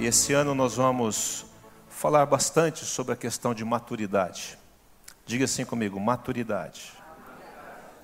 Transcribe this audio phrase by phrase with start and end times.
[0.00, 1.44] E esse ano nós vamos
[1.88, 4.56] falar bastante sobre a questão de maturidade.
[5.26, 6.92] Diga assim comigo: maturidade.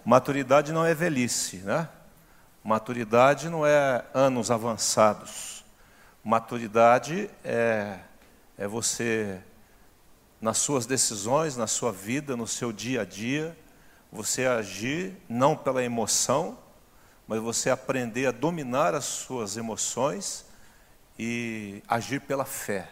[0.04, 1.88] Maturidade não é velhice, né?
[2.64, 5.64] Maturidade não é anos avançados.
[6.24, 8.00] Maturidade é,
[8.58, 9.40] é você,
[10.40, 13.56] nas suas decisões, na sua vida, no seu dia a dia,
[14.10, 16.58] você agir não pela emoção,
[17.28, 20.43] mas você aprender a dominar as suas emoções
[21.18, 22.88] e agir pela fé.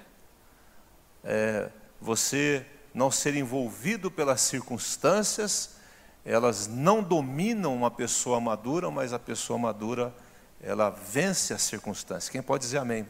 [1.24, 1.70] É,
[2.00, 5.76] você não ser envolvido pelas circunstâncias,
[6.24, 10.14] elas não dominam uma pessoa madura, mas a pessoa madura,
[10.60, 12.28] ela vence as circunstâncias.
[12.28, 13.06] Quem pode dizer amém?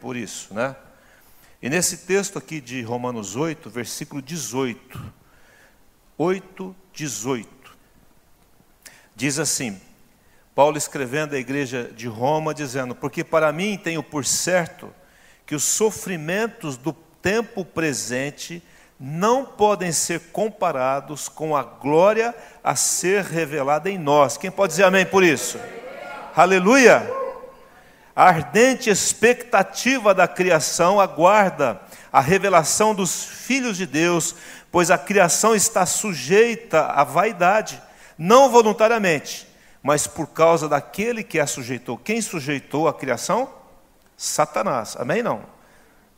[0.00, 0.74] Por isso, né?
[1.60, 5.12] E nesse texto aqui de Romanos 8, versículo 18,
[6.18, 7.76] 8, 18,
[9.14, 9.80] diz assim:
[10.54, 14.92] Paulo escrevendo à igreja de Roma, dizendo: Porque para mim tenho por certo
[15.46, 18.62] que os sofrimentos do tempo presente
[19.00, 24.36] não podem ser comparados com a glória a ser revelada em nós.
[24.36, 25.58] Quem pode dizer amém por isso?
[26.36, 27.10] Aleluia!
[28.14, 31.80] A ardente expectativa da criação aguarda
[32.12, 34.34] a revelação dos filhos de Deus,
[34.70, 37.82] pois a criação está sujeita à vaidade,
[38.18, 39.50] não voluntariamente
[39.82, 41.98] mas por causa daquele que a sujeitou.
[41.98, 43.50] Quem sujeitou a criação?
[44.16, 44.96] Satanás.
[44.98, 45.22] Amém?
[45.22, 45.42] Não.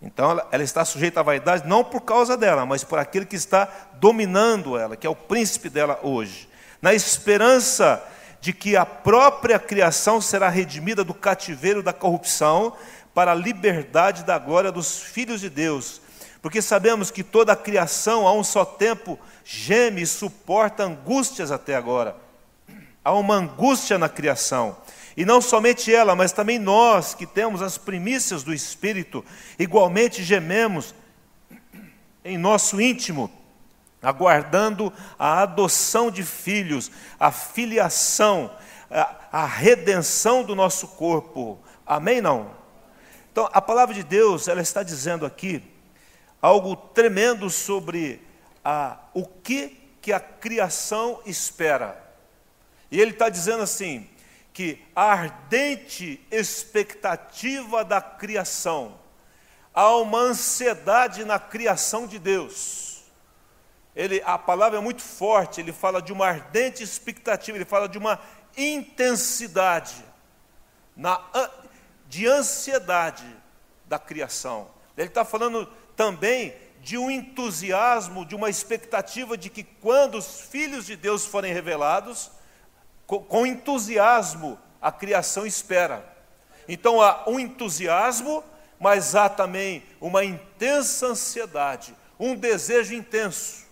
[0.03, 3.37] Então ela, ela, está sujeita à vaidade não por causa dela, mas por aquele que
[3.37, 6.47] está dominando ela, que é o príncipe dela hoje.
[6.83, 8.05] Na esperança
[8.39, 12.77] de que a própria criação será redimida do cativeiro da corrupção
[13.15, 16.03] para a liberdade da glória dos filhos de Deus.
[16.43, 21.75] Porque sabemos que toda a criação a um só tempo geme e suporta angústias até
[21.75, 22.24] agora.
[23.05, 24.77] Há uma angústia na criação.
[25.17, 29.25] E não somente ela, mas também nós que temos as primícias do Espírito,
[29.59, 30.95] igualmente gememos
[32.25, 33.31] em nosso íntimo,
[34.03, 38.51] aguardando a adoção de filhos, a filiação,
[39.31, 41.59] a, redenção do nosso corpo.
[41.87, 42.21] Amém?
[42.21, 42.51] Não?
[43.31, 45.63] Então, a palavra de Deus, ela está dizendo aqui
[46.41, 48.21] algo tremendo sobre
[48.65, 52.04] a, o que, que a criação espera.
[52.91, 54.09] E ele está dizendo assim:
[54.55, 58.99] que a ardente expectativa da criação,
[59.75, 63.03] há uma ansiedade na criação de Deus.
[63.97, 67.99] Ele, a palavra é muito forte, ele fala de uma ardente expectativa, ele fala de
[67.99, 68.21] uma
[68.57, 70.05] intensidade
[70.97, 71.21] na,
[72.09, 73.27] de ansiedade
[73.87, 74.71] da criação.
[74.97, 75.67] Ele está falando
[75.97, 81.53] também de um entusiasmo, de uma expectativa de que quando os filhos de Deus forem
[81.53, 82.31] revelados,
[83.21, 86.05] com, entusiasmo a criação espera.
[86.69, 88.45] Então há um entusiasmo,
[88.79, 93.65] mas há também uma intensa ansiedade, um desejo intenso.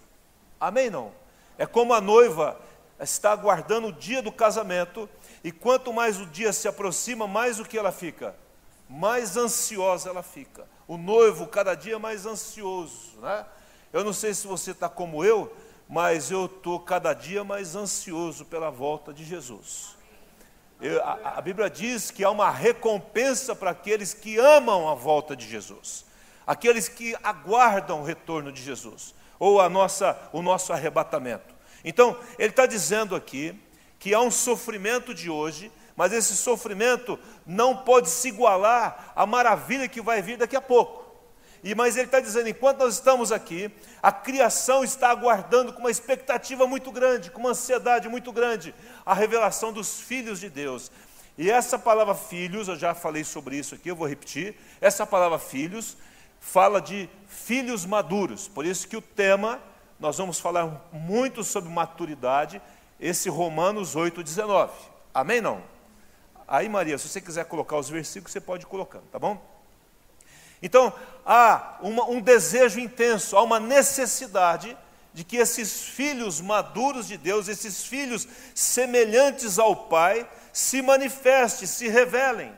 [0.59, 0.91] Amém?
[0.91, 1.13] Não?
[1.59, 2.59] É como a noiva
[3.01, 5.09] está aguardando o dia do casamento,
[5.45, 8.35] e quanto mais o dia se aproxima, mais o que ela fica?
[8.89, 10.67] Mais ansiosa ela fica.
[10.87, 13.19] O noivo, cada dia mais ansioso.
[13.21, 13.45] Né?
[13.93, 15.53] Eu não sei se você está como eu,
[15.89, 19.97] mas eu estou cada dia mais ansioso pela volta de Jesus.
[20.81, 25.37] Eu, a, a, Bíblia diz que há uma recompensa para aqueles que amam a volta
[25.37, 26.05] de Jesus,
[26.47, 31.55] aqueles que aguardam o retorno de Jesus, ou a nossa, o nosso arrebatamento.
[31.85, 33.59] Então, ele está dizendo aqui
[33.99, 39.89] que há um sofrimento de hoje, mas esse sofrimento não pode se igualar à maravilha
[39.89, 41.02] que vai vir daqui a pouco.
[41.63, 43.71] E mas ele está dizendo, enquanto nós estamos aqui,
[44.03, 48.75] a criação está aguardando com uma expectativa muito grande, com uma ansiedade muito grande,
[49.07, 50.91] a revelação dos filhos de Deus.
[51.39, 54.57] E essa palavra filhos, eu já falei sobre isso aqui, eu vou repetir.
[54.81, 55.97] Essa palavra filhos
[56.41, 58.49] fala de filhos maduros.
[58.49, 59.61] Por isso que o tema,
[60.01, 62.61] nós vamos falar muito sobre maturidade,
[63.01, 64.71] esse Romanos 8:19.
[65.15, 65.63] Amém não?
[66.47, 69.52] Aí Maria, se você quiser colocar os versículos, você pode ir colocando, tá bom?
[70.63, 70.93] Então,
[71.27, 74.77] há uma, um desejo intenso, há uma necessidade
[75.13, 81.89] de que esses filhos maduros de Deus, esses filhos semelhantes ao Pai, se manifestem, se
[81.89, 82.53] revelem.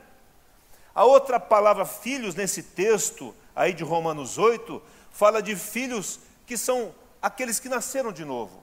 [0.93, 4.81] A outra palavra filhos nesse texto aí de Romanos 8
[5.11, 8.61] fala de filhos que são aqueles que nasceram de novo,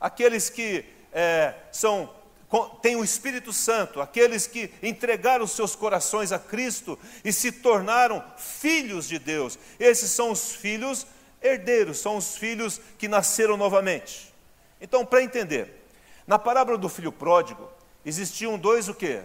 [0.00, 2.10] aqueles que é, são
[2.80, 9.06] tem o Espírito Santo, aqueles que entregaram seus corações a Cristo e se tornaram filhos
[9.06, 9.58] de Deus.
[9.78, 11.06] Esses são os filhos
[11.42, 14.32] herdeiros, são os filhos que nasceram novamente.
[14.80, 15.84] Então, para entender,
[16.26, 17.70] na parábola do filho pródigo,
[18.04, 19.22] existiam dois o quê?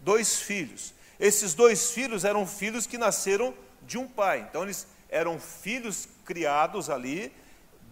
[0.00, 0.94] Dois filhos.
[1.18, 4.46] Esses dois filhos eram filhos que nasceram de um pai.
[4.48, 7.32] Então eles eram filhos criados ali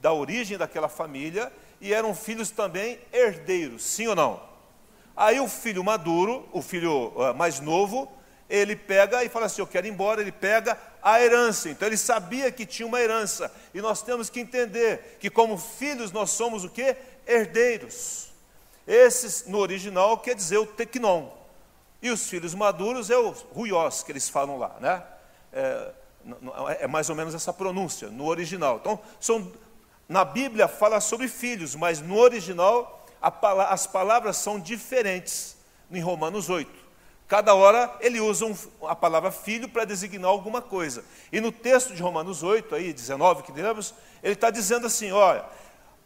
[0.00, 1.52] da origem daquela família
[1.84, 4.42] e eram filhos também herdeiros, sim ou não?
[5.14, 8.10] Aí o filho maduro, o filho uh, mais novo,
[8.48, 10.22] ele pega e fala assim: Eu quero ir embora.
[10.22, 11.68] Ele pega a herança.
[11.68, 13.52] Então ele sabia que tinha uma herança.
[13.74, 16.96] E nós temos que entender que, como filhos, nós somos o que?
[17.26, 18.30] Herdeiros.
[18.86, 21.28] Esses, no original, quer dizer o tecnon.
[22.00, 25.02] E os filhos maduros é o ruiós que eles falam lá, né?
[25.52, 25.90] É,
[26.80, 28.78] é mais ou menos essa pronúncia no original.
[28.80, 29.52] Então, são,
[30.14, 33.04] na Bíblia fala sobre filhos, mas no original
[33.68, 35.56] as palavras são diferentes
[35.90, 36.70] em Romanos 8.
[37.26, 38.56] Cada hora ele usa um,
[38.86, 41.04] a palavra filho para designar alguma coisa.
[41.32, 45.44] E no texto de Romanos 8, aí, 19 que lemos, ele está dizendo assim: olha,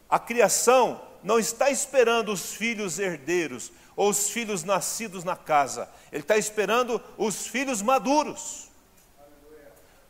[0.08, 6.22] a criação não está esperando os filhos herdeiros ou os filhos nascidos na casa, ele
[6.22, 8.70] está esperando os filhos maduros.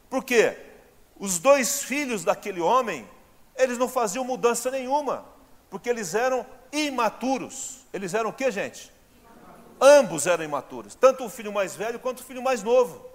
[0.08, 0.56] Por quê?
[1.18, 3.04] Os dois filhos daquele homem,
[3.58, 5.24] eles não faziam mudança nenhuma,
[5.68, 7.80] porque eles eram imaturos.
[7.92, 8.92] Eles eram o que, gente?
[9.80, 13.06] Ambos eram imaturos, tanto o filho mais velho quanto o filho mais novo.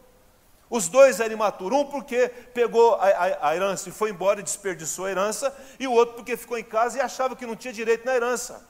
[0.69, 4.43] Os dois eram imaturos, um porque pegou a, a, a, herança e foi embora e
[4.43, 7.73] desperdiçou a herança, e o outro porque ficou em casa e achava que não tinha
[7.73, 8.67] direito na herança.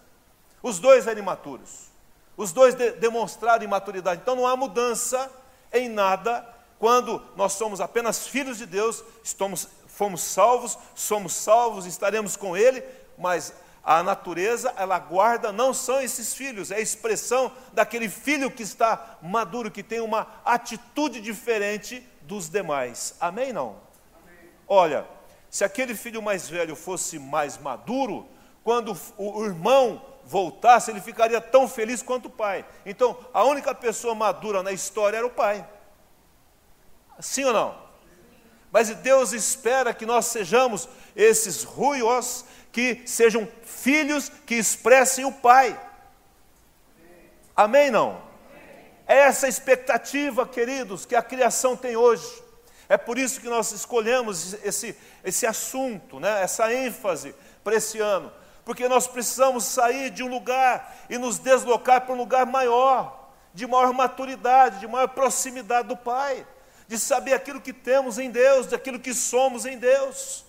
[0.62, 1.92] Os dois eram imaturos.
[2.36, 4.22] Os dois de, demonstraram imaturidade.
[4.22, 5.32] Então não há mudança
[5.72, 6.46] em nada
[6.80, 12.84] quando nós somos apenas filhos de Deus, estamos, fomos salvos, somos salvos, estaremos com Ele,
[13.18, 13.54] mas
[13.84, 19.18] a natureza, ela guarda, não são esses filhos, é a expressão daquele filho que está
[19.22, 23.16] maduro, que tem uma atitude diferente dos demais.
[23.20, 23.52] Amém?
[23.52, 23.76] Não?
[24.24, 24.50] Amém.
[24.68, 25.06] Olha,
[25.50, 28.26] se aquele filho mais velho fosse mais maduro,
[28.64, 32.66] quando o irmão voltasse, ele ficaria tão feliz quanto o pai.
[32.86, 35.68] Então, a única pessoa madura na história era o pai.
[37.20, 37.83] Sim ou não?
[38.74, 45.80] Mas Deus espera que nós sejamos esses ruios que sejam filhos que expressem o Pai.
[47.56, 47.92] Amém?
[47.92, 48.20] Não?
[49.06, 52.26] É essa expectativa, queridos, que a criação tem hoje.
[52.90, 56.42] É por isso que nós escolhemos esse, esse assunto, né?
[56.42, 58.34] essa ênfase para esse ano.
[58.66, 63.68] Porque nós precisamos sair de um lugar e nos deslocar para um lugar maior, de
[63.68, 66.44] maior maturidade, de maior proximidade do Pai,
[66.88, 70.46] de saber aquilo que temos em Deus, daquilo que somos em Deus.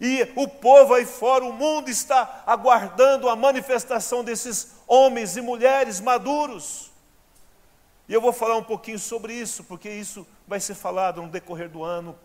[0.00, 6.00] E o povo aí fora, o mundo está aguardando a manifestação desses homens e mulheres
[6.00, 6.90] maduros.
[8.08, 11.68] E eu vou falar um pouquinho sobre isso, porque isso vai ser falado no decorrer
[11.68, 12.18] do ano.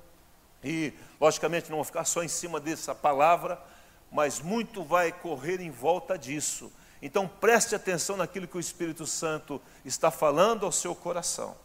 [0.64, 3.62] E, logicamente, não vou ficar só em cima dessa palavra,
[4.10, 6.72] mas muito vai correr em volta disso.
[7.02, 11.56] Então, preste atenção naquilo que o Espírito Santo está falando ao seu coração.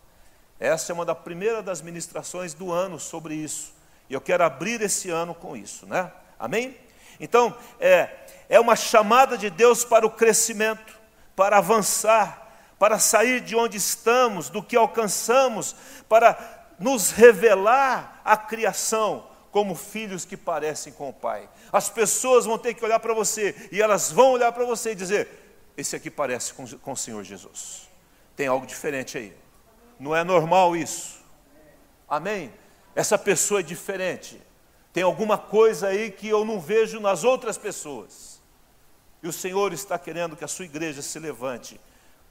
[0.61, 3.73] Essa é uma da primeira das ministrações do ano sobre isso.
[4.11, 6.13] E eu quero abrir esse ano com isso, né?
[6.39, 6.77] Amém?
[7.19, 8.11] Então, é,
[8.47, 10.99] é uma chamada de Deus para o crescimento,
[11.35, 15.75] para avançar, para sair de onde estamos, do que alcançamos,
[16.07, 16.37] para
[16.79, 21.49] nos revelar a criação como filhos que parecem com o Pai.
[21.73, 24.95] As pessoas vão ter que olhar para você e elas vão olhar para você e
[24.95, 25.29] dizer:
[25.77, 27.89] Esse aqui parece com, com o Senhor Jesus.
[28.37, 29.40] Tem algo diferente aí.
[30.01, 31.21] Não é normal isso.
[32.09, 32.53] Amém?
[32.95, 34.41] essa pessoa é diferente.
[34.93, 38.41] Tem alguma coisa aí que eu não vejo nas outras pessoas.
[39.23, 41.81] E o Senhor está querendo que a sua igreja se levante,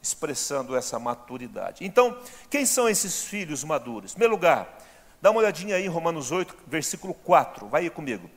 [0.01, 1.85] expressando essa maturidade.
[1.85, 2.17] Então,
[2.49, 4.11] quem são esses filhos maduros?
[4.11, 4.77] Em primeiro lugar,
[5.21, 7.67] dá uma olhadinha aí em Romanos 8, versículo 4.
[7.67, 8.29] Vai aí comigo.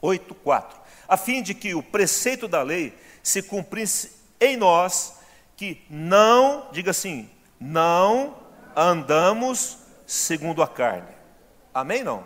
[0.00, 0.80] 8, 4.
[1.08, 5.14] A fim de que o preceito da lei se cumprisse em nós,
[5.56, 7.30] que não, diga assim,
[7.62, 8.36] não
[8.74, 11.22] andamos segundo a carne
[11.74, 12.04] Amém?
[12.04, 12.24] Não?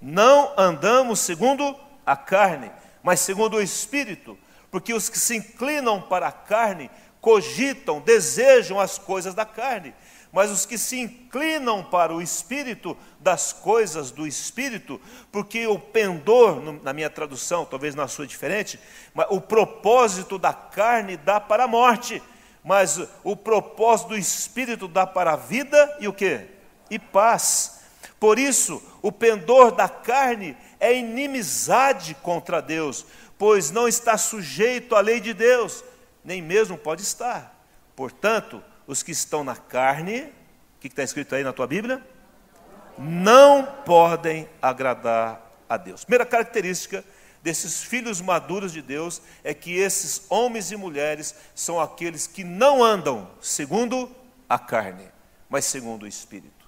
[0.00, 2.72] Não andamos segundo a carne,
[3.02, 4.36] mas segundo o Espírito,
[4.70, 9.94] porque os que se inclinam para a carne cogitam, desejam as coisas da carne,
[10.32, 16.60] mas os que se inclinam para o Espírito, das coisas do Espírito, porque o pendor,
[16.82, 18.80] na minha tradução, talvez na sua diferente,
[19.14, 22.20] mas o propósito da carne dá para a morte,
[22.64, 26.46] mas o propósito do Espírito dá para a vida e o que?
[26.90, 27.80] E paz.
[28.20, 33.04] Por isso, o pendor da carne é inimizade contra Deus,
[33.36, 35.84] pois não está sujeito à lei de Deus,
[36.24, 37.52] nem mesmo pode estar.
[37.96, 40.22] Portanto, os que estão na carne,
[40.76, 42.00] o que está escrito aí na tua Bíblia?
[42.96, 46.04] Não podem agradar a Deus.
[46.04, 47.04] Primeira característica
[47.42, 52.82] desses filhos maduros de Deus é que esses homens e mulheres são aqueles que não
[52.82, 54.14] andam segundo
[54.48, 55.08] a carne,
[55.48, 56.62] mas segundo o Espírito.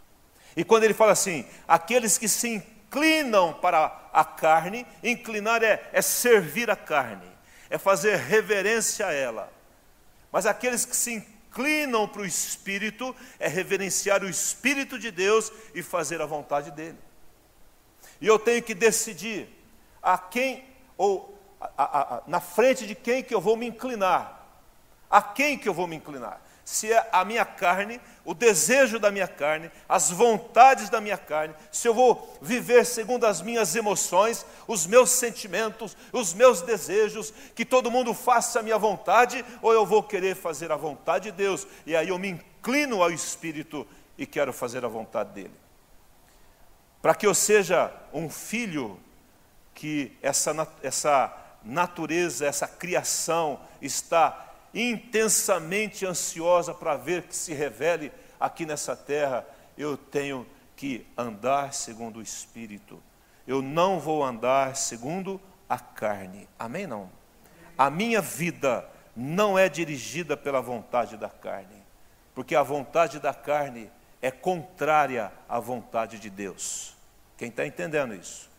[0.57, 6.03] E quando ele fala assim, aqueles que se inclinam para a carne, inclinar é, é
[6.03, 7.29] servir a carne,
[7.71, 9.53] é fazer reverência a ela.
[10.33, 15.83] Mas aqueles que se inclinam para o Espírito, é reverenciar o Espírito de Deus e
[15.83, 16.99] fazer a vontade dele.
[18.21, 19.49] E eu tenho que decidir
[20.05, 20.65] a quem,
[20.99, 24.43] ou a, a, a, na frente de quem que eu vou me inclinar.
[25.11, 26.41] A quem que eu vou me inclinar?
[26.65, 31.55] Se é a minha carne, o desejo da minha carne, as vontades da minha carne,
[31.71, 37.67] se eu vou viver segundo as minhas emoções, os meus sentimentos, os meus desejos, que
[37.67, 41.67] todo mundo faça a minha vontade, ou eu vou querer fazer a vontade de Deus,
[41.85, 45.55] e aí eu me inclino ao Espírito e quero fazer a vontade dele.
[47.03, 48.99] Para que eu seja um filho
[49.75, 58.67] que essa, essa natureza, essa criação está intensamente ansiosa para ver que se revele aqui
[58.67, 63.01] nessa terra, eu tenho que andar segundo o Espírito.
[63.47, 66.49] Eu não vou andar segundo a carne.
[66.59, 66.87] Amém?
[66.87, 67.11] Não.
[67.77, 71.83] A minha vida não é dirigida pela vontade da carne,
[72.35, 73.91] porque a vontade da carne
[74.21, 76.97] é contrária à vontade de Deus.
[77.37, 78.51] Quem está entendendo isso?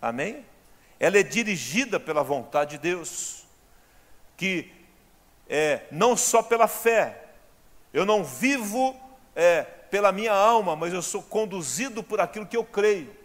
[0.00, 0.44] Amém?
[1.00, 3.44] Ela é dirigida pela vontade de Deus,
[4.36, 4.70] que
[5.48, 7.24] é, não só pela fé,
[7.92, 8.94] eu não vivo
[9.34, 13.16] é, pela minha alma, mas eu sou conduzido por aquilo que eu creio.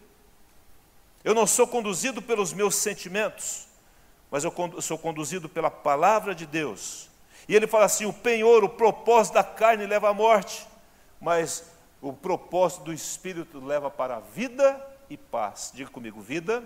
[1.24, 3.68] Eu não sou conduzido pelos meus sentimentos,
[4.30, 7.10] mas eu sou conduzido pela palavra de Deus.
[7.48, 10.68] E ele fala assim: o penhor, o propósito da carne leva à morte,
[11.20, 11.66] mas
[12.02, 15.72] o propósito do Espírito leva para a vida e paz.
[15.74, 16.64] Diga comigo: vida,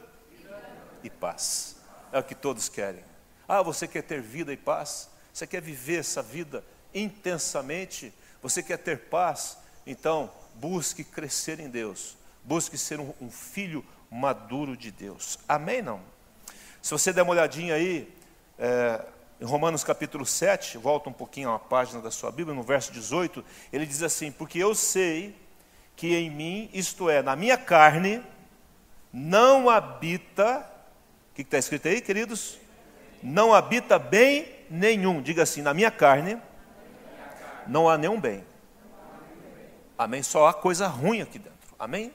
[1.03, 1.77] e paz.
[2.11, 3.03] É o que todos querem.
[3.47, 5.09] Ah, você quer ter vida e paz?
[5.33, 6.63] Você quer viver essa vida
[6.93, 8.13] intensamente?
[8.41, 9.57] Você quer ter paz?
[9.85, 12.17] Então, busque crescer em Deus.
[12.43, 15.37] Busque ser um, um filho maduro de Deus.
[15.47, 15.81] Amém?
[15.81, 16.01] Não?
[16.81, 18.13] Se você der uma olhadinha aí,
[18.57, 19.05] é,
[19.39, 23.43] em Romanos capítulo 7, volta um pouquinho a página da sua Bíblia, no verso 18,
[23.71, 25.35] ele diz assim: Porque eu sei
[25.97, 28.23] que em mim, isto é, na minha carne,
[29.11, 30.59] não habita,
[31.31, 32.57] o que está escrito aí, queridos?
[33.21, 36.39] Não habita bem nenhum, diga assim, na minha carne
[37.65, 38.45] não há nenhum bem.
[39.97, 40.21] Amém?
[40.21, 41.75] Só há coisa ruim aqui dentro.
[41.77, 42.13] Amém?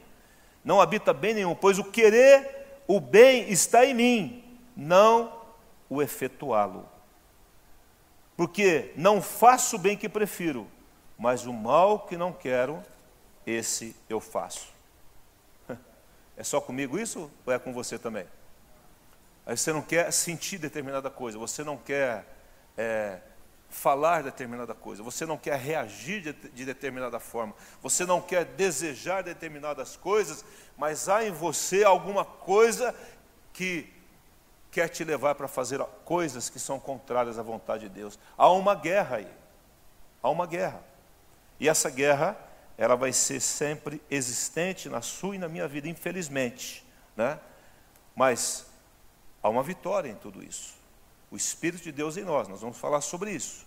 [0.65, 5.41] Não habita bem nenhum, pois o querer o bem está em mim, não
[5.89, 6.89] o efetuá-lo.
[8.37, 10.67] Porque não faço o bem que prefiro,
[11.19, 12.83] mas o mal que não quero,
[13.47, 14.73] esse eu faço.
[16.35, 18.27] É só comigo isso ou é com você também?
[19.45, 22.25] Aí você não quer sentir determinada coisa, você não quer
[22.77, 23.19] é,
[23.69, 29.23] falar determinada coisa, você não quer reagir de, de determinada forma, você não quer desejar
[29.23, 30.45] determinadas coisas,
[30.77, 32.95] mas há em você alguma coisa
[33.53, 33.93] que
[34.71, 38.19] quer te levar para fazer coisas que são contrárias à vontade de Deus.
[38.39, 39.29] Há uma guerra aí.
[40.23, 40.81] Há uma guerra.
[41.61, 42.37] E essa guerra,
[42.77, 46.85] ela vai ser sempre existente na sua e na minha vida, infelizmente,
[47.17, 47.39] né?
[48.15, 48.67] Mas
[49.43, 50.83] há uma vitória em tudo isso
[51.33, 52.47] o Espírito de Deus em nós.
[52.47, 53.67] Nós vamos falar sobre isso.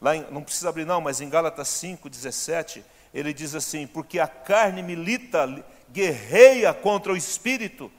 [0.00, 4.18] Lá em, não precisa abrir não, mas em Gálatas 5, 17, ele diz assim: porque
[4.18, 7.92] a carne milita, guerreia contra o Espírito,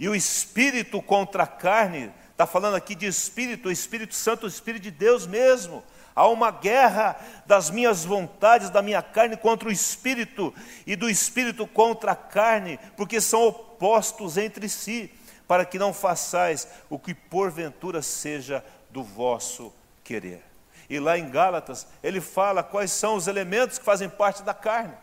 [0.00, 4.48] e o Espírito contra a carne, está falando aqui de Espírito, o Espírito Santo, o
[4.48, 5.84] Espírito de Deus mesmo.
[6.18, 10.52] Há uma guerra das minhas vontades, da minha carne contra o Espírito,
[10.84, 15.14] e do Espírito contra a carne, porque são opostos entre si
[15.46, 19.72] para que não façais o que porventura seja do vosso
[20.02, 20.42] querer.
[20.90, 24.94] E lá em Gálatas, ele fala quais são os elementos que fazem parte da carne.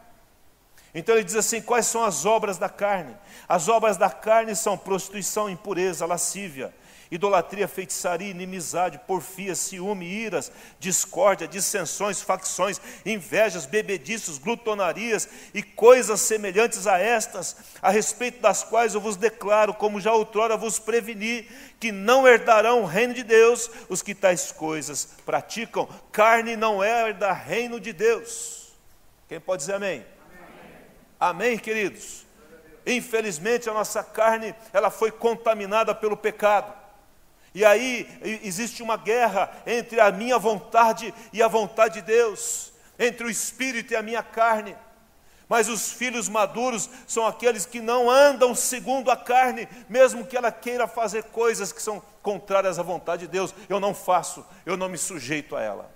[0.94, 3.16] Então ele diz assim: quais são as obras da carne?
[3.48, 6.74] As obras da carne são prostituição, impureza, lascívia,
[7.16, 16.88] idolatria, feitiçaria, inimizade, porfia, ciúme, iras, discórdia, dissensões, facções, invejas, bebediços, glutonarias e coisas semelhantes
[16.88, 21.48] a estas, a respeito das quais eu vos declaro, como já outrora vos preveni,
[21.80, 25.88] que não herdarão o reino de Deus os que tais coisas praticam.
[26.12, 28.74] Carne não herda reino de Deus.
[29.28, 30.06] Quem pode dizer amém?
[31.20, 32.26] Amém, amém queridos?
[32.86, 36.85] Infelizmente a nossa carne, ela foi contaminada pelo pecado.
[37.56, 38.06] E aí
[38.44, 43.94] existe uma guerra entre a minha vontade e a vontade de Deus, entre o espírito
[43.94, 44.76] e a minha carne.
[45.48, 50.52] Mas os filhos maduros são aqueles que não andam segundo a carne, mesmo que ela
[50.52, 54.90] queira fazer coisas que são contrárias à vontade de Deus, eu não faço, eu não
[54.90, 55.90] me sujeito a ela.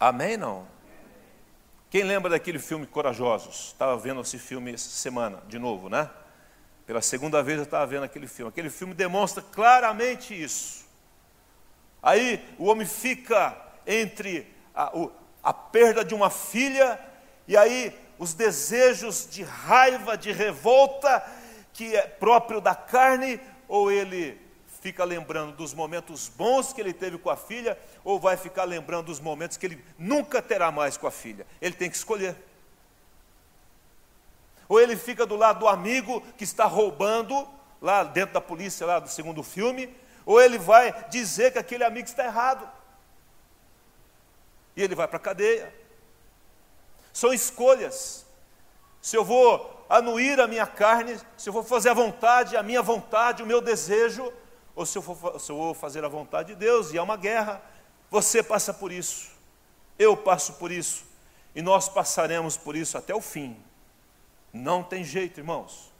[0.00, 0.38] Amém?
[0.38, 0.66] Não?
[1.90, 3.66] Quem lembra daquele filme Corajosos?
[3.66, 6.08] Estava vendo esse filme essa semana, de novo, né?
[6.86, 8.50] Pela segunda vez eu estava vendo aquele filme.
[8.50, 10.84] Aquele filme demonstra claramente isso.
[12.02, 15.10] Aí o homem fica entre a, o,
[15.42, 17.00] a perda de uma filha
[17.48, 21.24] e aí os desejos de raiva, de revolta,
[21.72, 24.40] que é próprio da carne, ou ele
[24.80, 29.06] fica lembrando dos momentos bons que ele teve com a filha, ou vai ficar lembrando
[29.06, 31.46] dos momentos que ele nunca terá mais com a filha.
[31.60, 32.36] Ele tem que escolher.
[34.74, 37.46] Ou ele fica do lado do amigo que está roubando,
[37.80, 39.88] lá dentro da polícia, lá do segundo filme,
[40.26, 42.68] ou ele vai dizer que aquele amigo está errado.
[44.74, 45.72] E ele vai para a cadeia.
[47.12, 48.26] São escolhas.
[49.00, 52.82] Se eu vou anuir a minha carne, se eu vou fazer a vontade, a minha
[52.82, 54.32] vontade, o meu desejo,
[54.74, 57.16] ou se eu, for, se eu vou fazer a vontade de Deus, e é uma
[57.16, 57.62] guerra.
[58.10, 59.30] Você passa por isso,
[59.96, 61.04] eu passo por isso,
[61.54, 63.56] e nós passaremos por isso até o fim.
[64.54, 65.92] Não tem jeito, irmãos,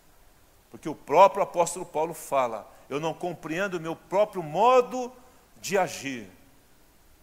[0.71, 5.13] porque o próprio apóstolo Paulo fala: eu não compreendo o meu próprio modo
[5.61, 6.31] de agir,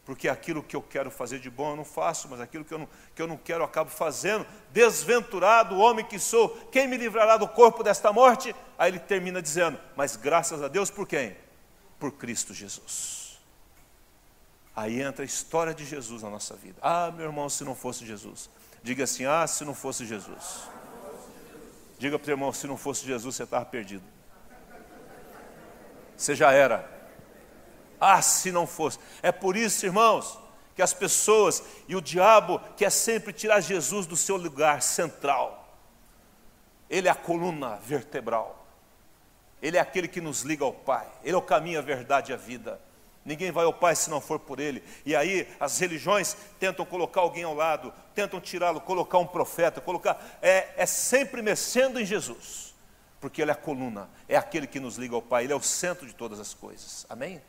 [0.04, 2.80] porque aquilo que eu quero fazer de bom eu não faço, mas aquilo que eu
[2.80, 4.46] não, que eu não quero eu acabo fazendo.
[4.72, 8.54] Desventurado homem que sou, quem me livrará do corpo desta morte?
[8.78, 11.38] Aí ele termina dizendo: Mas graças a Deus por quem?
[11.98, 13.40] Por Cristo Jesus.
[14.76, 16.78] Aí entra a história de Jesus na nossa vida.
[16.82, 18.50] Ah, meu irmão, se não fosse Jesus.
[18.84, 20.68] Diga assim: Ah, se não fosse Jesus.
[22.02, 24.04] Diga para o irmão: se não fosse Jesus, você estava perdido.
[26.18, 26.90] Você já era.
[28.00, 28.98] Ah, se não fosse.
[29.22, 30.40] É por isso, irmãos,
[30.76, 35.78] que as pessoas e o diabo quer sempre tirar Jesus do seu lugar central.
[36.90, 38.66] Ele é a coluna vertebral.
[39.62, 41.08] Ele é aquele que nos liga ao Pai.
[41.24, 42.82] Ele é o caminho, a verdade e a vida.
[43.24, 44.84] Ninguém vai ao Pai se não for por Ele.
[45.06, 50.40] E aí as religiões tentam colocar alguém ao lado, tentam tirá-lo, colocar um profeta, colocar.
[50.42, 52.74] É, é sempre mexendo em Jesus,
[53.20, 55.62] porque Ele é a coluna, é aquele que nos liga ao Pai, Ele é o
[55.62, 57.06] centro de todas as coisas.
[57.10, 57.42] Amém?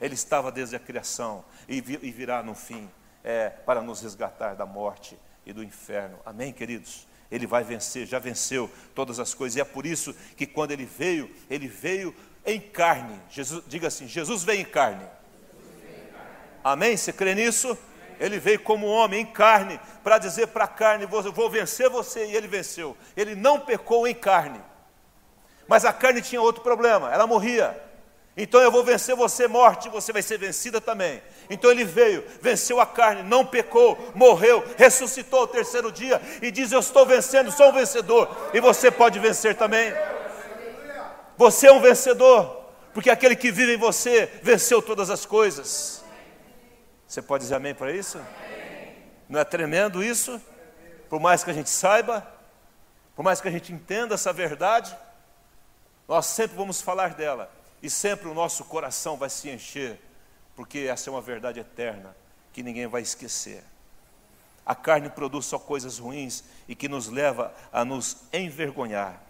[0.00, 2.90] Ele estava desde a criação e virá no fim
[3.22, 6.18] é, para nos resgatar da morte e do inferno.
[6.24, 7.06] Amém, queridos?
[7.30, 9.56] Ele vai vencer, já venceu todas as coisas.
[9.56, 13.20] E é por isso que quando ele veio, ele veio em carne.
[13.30, 15.06] Jesus, diga assim: Jesus veio em carne.
[16.62, 16.96] Amém?
[16.96, 17.76] Você crê nisso?
[18.18, 22.26] Ele veio como homem em carne para dizer para a carne: vou vencer você.
[22.26, 22.96] E ele venceu.
[23.16, 24.60] Ele não pecou em carne.
[25.66, 27.80] Mas a carne tinha outro problema, ela morria.
[28.36, 31.22] Então eu vou vencer você, morte, você vai ser vencida também.
[31.48, 36.72] Então ele veio, venceu a carne, não pecou, morreu, ressuscitou o terceiro dia e diz:
[36.72, 38.28] Eu estou vencendo, sou um vencedor.
[38.52, 39.92] E você pode vencer também.
[41.36, 45.99] Você é um vencedor, porque aquele que vive em você venceu todas as coisas.
[47.10, 48.24] Você pode dizer amém para isso?
[49.28, 50.40] Não é tremendo isso?
[51.08, 52.24] Por mais que a gente saiba,
[53.16, 54.96] por mais que a gente entenda essa verdade,
[56.06, 60.00] nós sempre vamos falar dela e sempre o nosso coração vai se encher,
[60.54, 62.16] porque essa é uma verdade eterna
[62.52, 63.64] que ninguém vai esquecer.
[64.64, 69.20] A carne produz só coisas ruins e que nos leva a nos envergonhar.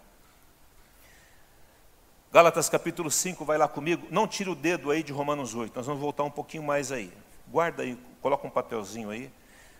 [2.30, 4.06] Gálatas capítulo 5, vai lá comigo.
[4.10, 7.10] Não tire o dedo aí de Romanos 8, nós vamos voltar um pouquinho mais aí.
[7.50, 9.30] Guarda aí, coloca um papelzinho aí.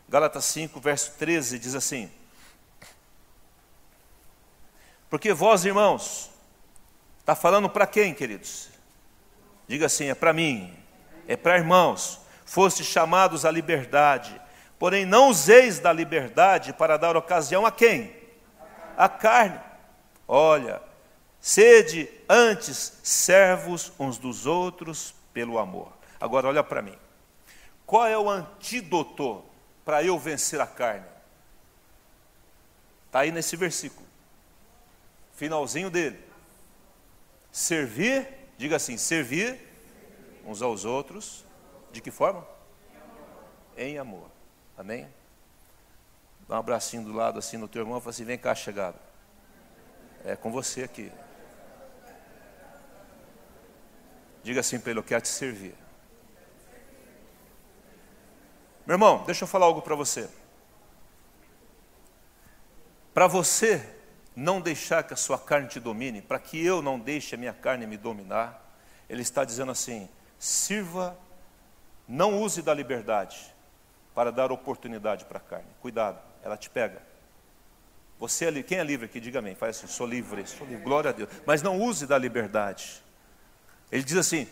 [0.09, 2.11] Gálatas 5, verso 13 diz assim:
[5.09, 6.31] Porque vós, irmãos,
[7.31, 8.71] Está falando para quem, queridos?
[9.69, 10.77] Diga assim: é para mim,
[11.29, 12.21] é para irmãos.
[12.45, 14.41] Foste chamados à liberdade,
[14.81, 18.13] porém não useis da liberdade para dar ocasião a quem?
[18.97, 19.61] A carne.
[20.27, 20.83] Olha,
[21.39, 25.93] sede antes servos uns dos outros pelo amor.
[26.21, 26.99] Agora olha para mim.
[27.91, 29.45] Qual é o antídoto
[29.85, 31.09] para eu vencer a carne?
[33.07, 34.07] Está aí nesse versículo,
[35.33, 36.25] finalzinho dele.
[37.51, 39.59] Servir, diga assim, servir
[40.47, 41.45] uns aos outros,
[41.91, 42.47] de que forma?
[43.77, 44.31] Em amor.
[44.79, 45.09] Amém?
[46.49, 49.01] Dá um abracinho do lado assim no teu irmão e fala assim: vem cá, chegado.
[50.25, 51.11] É com você aqui.
[54.45, 55.80] Diga assim para ele: eu quero te servir.
[58.91, 60.29] Meu irmão, deixa eu falar algo para você.
[63.15, 63.89] Para você
[64.35, 67.53] não deixar que a sua carne te domine, para que eu não deixe a minha
[67.53, 68.61] carne me dominar,
[69.09, 70.09] ele está dizendo assim:
[70.41, 71.17] sirva,
[72.09, 73.55] não use da liberdade
[74.13, 75.71] para dar oportunidade para a carne.
[75.81, 77.01] Cuidado, ela te pega.
[78.19, 79.21] Você é quem é livre aqui?
[79.21, 79.55] Diga amém.
[79.55, 81.31] Faz assim, sou livre, sou livre, glória a Deus.
[81.47, 83.01] Mas não use da liberdade.
[83.93, 84.49] Ele diz assim: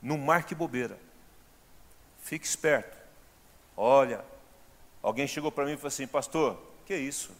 [0.00, 0.96] não marque bobeira.
[2.20, 3.01] Fique esperto.
[3.76, 4.24] Olha,
[5.02, 6.56] Alguém chegou para mim e falou assim: Pastor,
[6.86, 7.32] que é isso?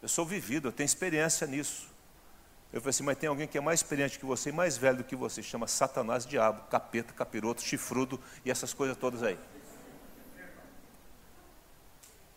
[0.00, 1.88] Eu sou vivido, eu tenho experiência nisso.
[2.72, 4.98] Eu falei assim: Mas tem alguém que é mais experiente que você e mais velho
[4.98, 9.38] do que você, chama Satanás, diabo, capeta, capiroto, chifrudo e essas coisas todas aí.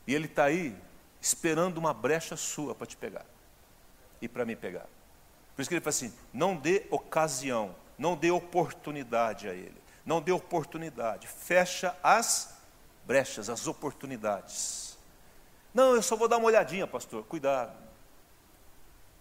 [0.08, 0.76] E ele está aí
[1.22, 3.26] esperando uma brecha sua para te pegar
[4.20, 4.88] e para me pegar.
[5.56, 10.20] Por isso que ele fala assim: não dê ocasião, não dê oportunidade a ele, não
[10.20, 12.53] dê oportunidade, fecha as
[13.06, 14.98] brechas, as oportunidades.
[15.74, 17.74] Não, eu só vou dar uma olhadinha, pastor, cuidado.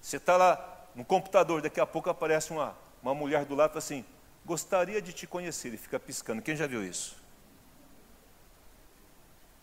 [0.00, 3.72] Você está lá no computador, daqui a pouco aparece uma, uma mulher do lado e
[3.72, 4.04] fala assim:
[4.44, 6.42] gostaria de te conhecer, e fica piscando.
[6.42, 7.16] Quem já viu isso?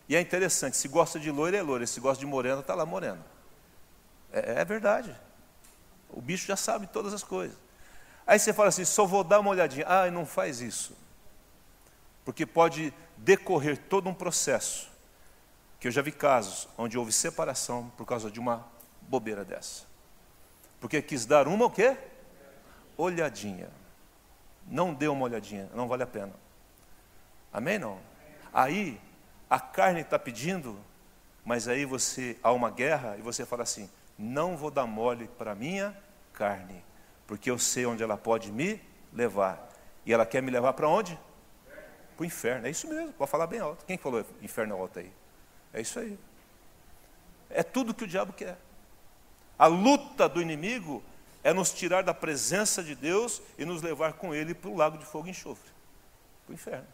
[0.08, 2.86] E é interessante, se gosta de loira, é loira, se gosta de morena, está lá
[2.86, 3.24] morena.
[4.34, 5.16] É, é, verdade.
[6.10, 7.56] O bicho já sabe todas as coisas.
[8.26, 9.86] Aí você fala assim, só vou dar uma olhadinha.
[9.88, 10.96] Ah, não faz isso.
[12.30, 14.88] Porque pode decorrer todo um processo.
[15.80, 18.68] Que eu já vi casos onde houve separação por causa de uma
[19.02, 19.86] bobeira dessa.
[20.80, 21.98] Porque quis dar uma o quê?
[22.96, 23.72] Olhadinha.
[24.68, 26.34] Não dê uma olhadinha, não vale a pena.
[27.52, 27.80] Amém?
[27.80, 27.98] Não?
[28.54, 29.02] Aí
[29.50, 30.80] a carne está pedindo,
[31.44, 35.54] mas aí você há uma guerra e você fala assim: não vou dar mole para
[35.54, 35.98] a minha
[36.32, 36.86] carne,
[37.26, 38.80] porque eu sei onde ela pode me
[39.12, 39.68] levar.
[40.06, 41.18] E ela quer me levar para onde?
[42.20, 42.68] Para o inferno.
[42.68, 43.86] É isso mesmo, pode falar bem alto.
[43.86, 45.10] Quem falou inferno alto aí?
[45.74, 46.20] É isso aí.
[47.50, 48.58] É tudo que o diabo quer.
[49.58, 51.02] A luta do inimigo
[51.46, 54.98] é nos tirar da presença de Deus e nos levar com ele para o lago
[54.98, 55.72] de fogo e enxofre
[56.46, 56.88] para o inferno.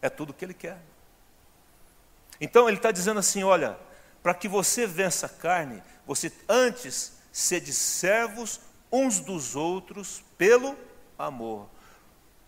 [0.00, 0.78] É tudo que ele quer.
[2.40, 3.78] Então ele está dizendo assim: olha,
[4.22, 8.58] para que você vença a carne, você antes sede servos
[8.90, 10.74] uns dos outros pelo
[11.18, 11.68] amor.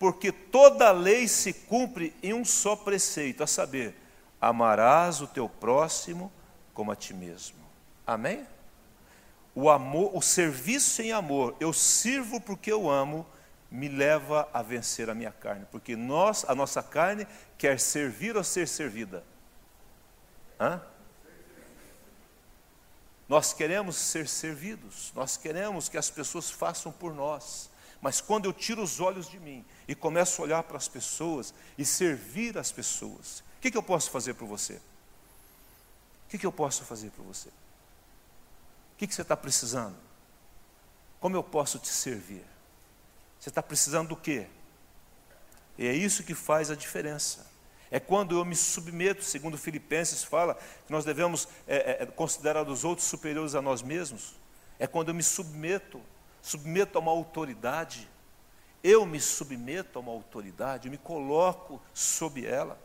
[0.00, 3.94] Porque toda lei se cumpre em um só preceito, a saber,
[4.40, 6.32] amarás o teu próximo
[6.72, 7.58] como a ti mesmo.
[8.06, 8.46] Amém?
[9.54, 13.26] O amor, o serviço em amor, eu sirvo porque eu amo,
[13.70, 17.26] me leva a vencer a minha carne, porque nós, a nossa carne
[17.58, 19.22] quer servir ou ser servida.
[20.58, 20.80] Hã?
[23.28, 27.69] Nós queremos ser servidos, nós queremos que as pessoas façam por nós.
[28.00, 31.52] Mas quando eu tiro os olhos de mim e começo a olhar para as pessoas
[31.76, 34.74] e servir as pessoas, o que, que eu posso fazer por você?
[34.74, 37.48] O que, que eu posso fazer por você?
[37.48, 39.96] O que, que você está precisando?
[41.18, 42.44] Como eu posso te servir?
[43.38, 44.46] Você está precisando do quê?
[45.76, 47.46] E é isso que faz a diferença.
[47.90, 50.54] É quando eu me submeto, segundo Filipenses fala,
[50.86, 54.34] que nós devemos é, é, considerar os outros superiores a nós mesmos.
[54.78, 56.00] É quando eu me submeto,
[56.42, 58.08] submeto a uma autoridade.
[58.82, 62.78] Eu me submeto a uma autoridade, eu me coloco sob ela.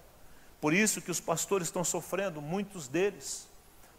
[0.59, 3.47] Por isso que os pastores estão sofrendo, muitos deles.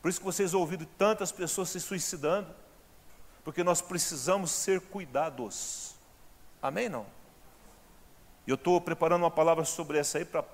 [0.03, 2.55] Por isso que vocês ouviram tantas pessoas se suicidando.
[3.45, 5.95] Porque nós precisamos ser cuidados.
[6.61, 6.89] Amém?
[6.89, 7.07] Não?
[8.47, 10.45] Eu estou preparando uma palavra sobre essa aí para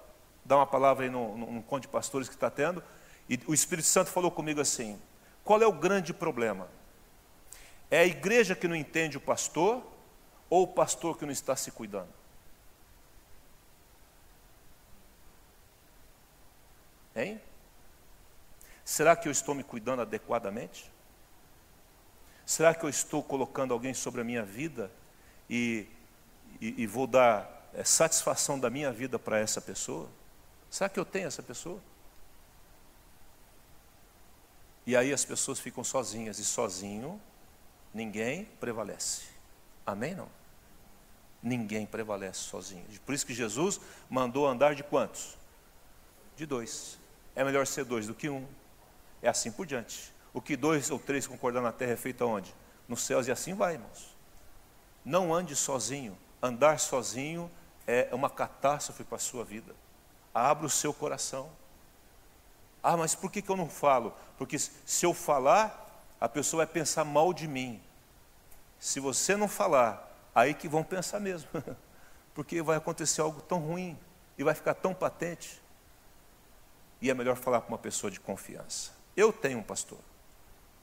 [0.45, 2.83] dar uma palavra aí no, no, no conto de pastores que está tendo,
[3.29, 4.99] e o Espírito Santo falou comigo assim:
[5.45, 6.69] qual é o grande problema?
[7.93, 9.85] É a igreja que não entende o pastor
[10.49, 12.09] ou o pastor que não está se cuidando?
[17.15, 17.39] Hein?
[18.83, 20.91] Será que eu estou me cuidando adequadamente?
[22.47, 24.91] Será que eu estou colocando alguém sobre a minha vida
[25.51, 25.87] e,
[26.63, 30.09] e, e vou dar é, satisfação da minha vida para essa pessoa?
[30.71, 31.79] Será que eu tenho essa pessoa?
[34.87, 37.21] E aí as pessoas ficam sozinhas e sozinho
[37.93, 39.23] ninguém prevalece.
[39.87, 40.29] Amém não?
[41.43, 42.85] Ninguém prevalece sozinho.
[43.05, 45.37] Por isso que Jesus mandou andar de quantos?
[46.37, 46.99] De dois.
[47.35, 48.47] É melhor ser dois do que um.
[49.21, 50.13] É assim por diante.
[50.33, 52.55] O que dois ou três concordar na terra é feito aonde?
[52.89, 54.17] Nos céus e assim vai, irmãos.
[55.05, 56.17] Não ande sozinho.
[56.41, 57.51] Andar sozinho
[57.87, 59.75] é uma catástrofe para a sua vida.
[60.33, 61.51] Abra o seu coração.
[62.83, 64.15] Ah, mas por que, que eu não falo?
[64.37, 65.82] Porque se eu falar,
[66.23, 67.83] a pessoa vai pensar mal de mim.
[68.79, 71.49] Se você não falar, aí que vão pensar mesmo.
[72.33, 73.99] Porque vai acontecer algo tão ruim
[74.39, 75.61] e vai ficar tão patente.
[77.01, 78.93] E é melhor falar com uma pessoa de confiança.
[79.17, 79.99] Eu tenho um pastor.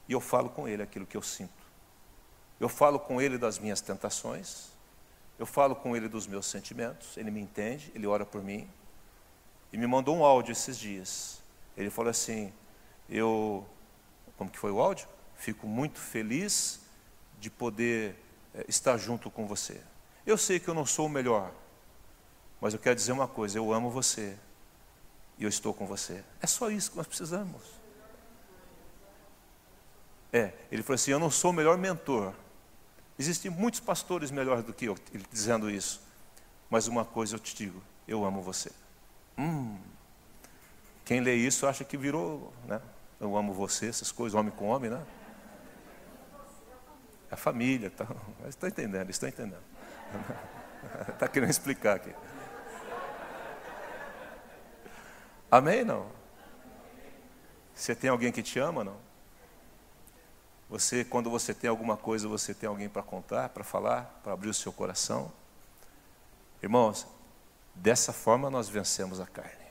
[0.09, 1.63] E eu falo com ele aquilo que eu sinto.
[2.59, 4.67] Eu falo com ele das minhas tentações.
[5.39, 7.15] Eu falo com ele dos meus sentimentos.
[7.15, 8.69] Ele me entende, ele ora por mim
[9.71, 11.41] e me mandou um áudio esses dias.
[11.77, 12.51] Ele falou assim:
[13.09, 13.65] Eu,
[14.35, 15.07] como que foi o áudio?
[15.39, 16.81] Fico muito feliz
[17.39, 18.13] de poder
[18.53, 19.81] é, estar junto com você.
[20.25, 21.49] Eu sei que eu não sou o melhor,
[22.59, 24.37] mas eu quero dizer uma coisa: eu amo você.
[25.37, 26.23] e eu estou com você.
[26.41, 27.61] É só isso que nós precisamos.
[30.31, 32.33] É, ele falou assim: Eu não sou o melhor mentor.
[33.17, 36.01] Existem muitos pastores melhores do que eu, ele dizendo isso.
[36.69, 38.73] Mas uma coisa eu te digo: eu amo você.
[39.37, 39.77] Hum,
[41.05, 42.81] quem lê isso acha que virou, né?
[43.21, 45.01] Eu amo você, essas coisas, homem com homem, né?
[47.29, 48.07] É a família, tá?
[48.47, 49.63] Está entendendo, está entendendo.
[51.09, 52.13] Está querendo explicar aqui.
[55.51, 55.83] Amém?
[55.83, 56.07] Não?
[57.73, 58.83] Você tem alguém que te ama?
[58.83, 58.97] Não?
[60.69, 64.49] Você, quando você tem alguma coisa, você tem alguém para contar, para falar, para abrir
[64.49, 65.31] o seu coração?
[66.61, 67.07] Irmãos,
[67.73, 69.67] dessa forma nós vencemos a carne.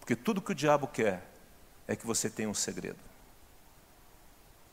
[0.00, 1.22] Porque tudo que o diabo quer
[1.86, 3.09] é que você tenha um segredo.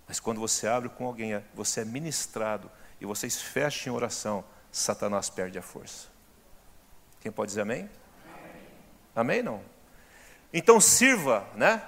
[0.07, 5.29] Mas quando você abre com alguém, você é ministrado e vocês fecham em oração, Satanás
[5.29, 6.07] perde a força.
[7.19, 7.89] Quem pode dizer amém?
[9.15, 9.43] Amém?
[9.43, 9.61] Não?
[10.53, 11.81] Então sirva, né?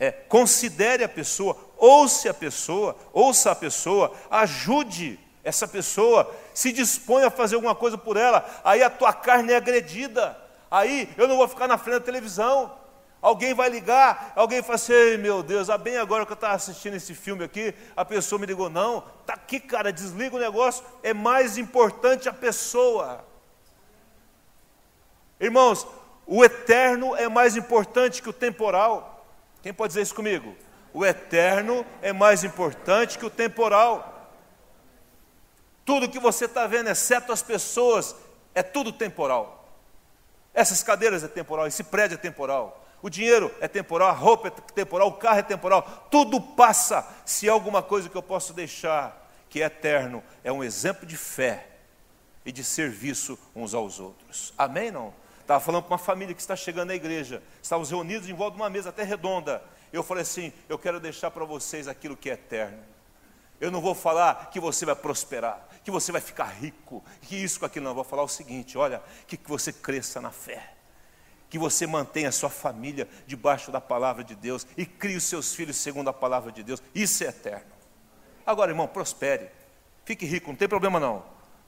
[0.00, 7.24] É, considere a pessoa, ouça a pessoa, ouça a pessoa, ajude essa pessoa, se dispõe
[7.24, 10.38] a fazer alguma coisa por ela, aí a tua carne é agredida,
[10.70, 12.78] aí eu não vou ficar na frente da televisão,
[13.20, 16.94] alguém vai ligar, alguém fala assim, meu Deus, ah, bem agora que eu estava assistindo
[16.94, 21.12] esse filme aqui, a pessoa me ligou, não, tá aqui cara, desliga o negócio, é
[21.12, 23.24] mais importante a pessoa.
[25.40, 25.86] Irmãos,
[26.26, 29.24] o eterno é mais importante que o temporal.
[29.62, 30.54] Quem pode dizer isso comigo?
[30.92, 34.30] O eterno é mais importante que o temporal.
[35.84, 38.14] Tudo que você está vendo, exceto as pessoas,
[38.54, 39.68] é tudo temporal.
[40.52, 44.50] Essas cadeiras é temporal, esse prédio é temporal, o dinheiro é temporal, a roupa é
[44.50, 47.06] temporal, o carro é temporal, tudo passa.
[47.24, 51.16] Se há alguma coisa que eu posso deixar que é eterno, é um exemplo de
[51.16, 51.66] fé
[52.44, 54.52] e de serviço uns aos outros.
[54.58, 54.90] Amém?
[54.90, 55.12] Não?
[55.40, 57.42] Estava falando com uma família que está chegando à igreja.
[57.62, 59.62] Estávamos reunidos em volta de uma mesa até redonda.
[59.92, 62.82] Eu falei assim: eu quero deixar para vocês aquilo que é eterno.
[63.60, 67.58] Eu não vou falar que você vai prosperar, que você vai ficar rico, que isso
[67.58, 67.92] com aquilo, não.
[67.92, 70.74] Eu vou falar o seguinte: olha, que você cresça na fé,
[71.48, 75.54] que você mantenha a sua família debaixo da palavra de Deus e crie os seus
[75.54, 76.82] filhos segundo a palavra de Deus.
[76.94, 77.72] Isso é eterno.
[78.46, 79.50] Agora, irmão, prospere,
[80.04, 81.24] fique rico, não tem problema não.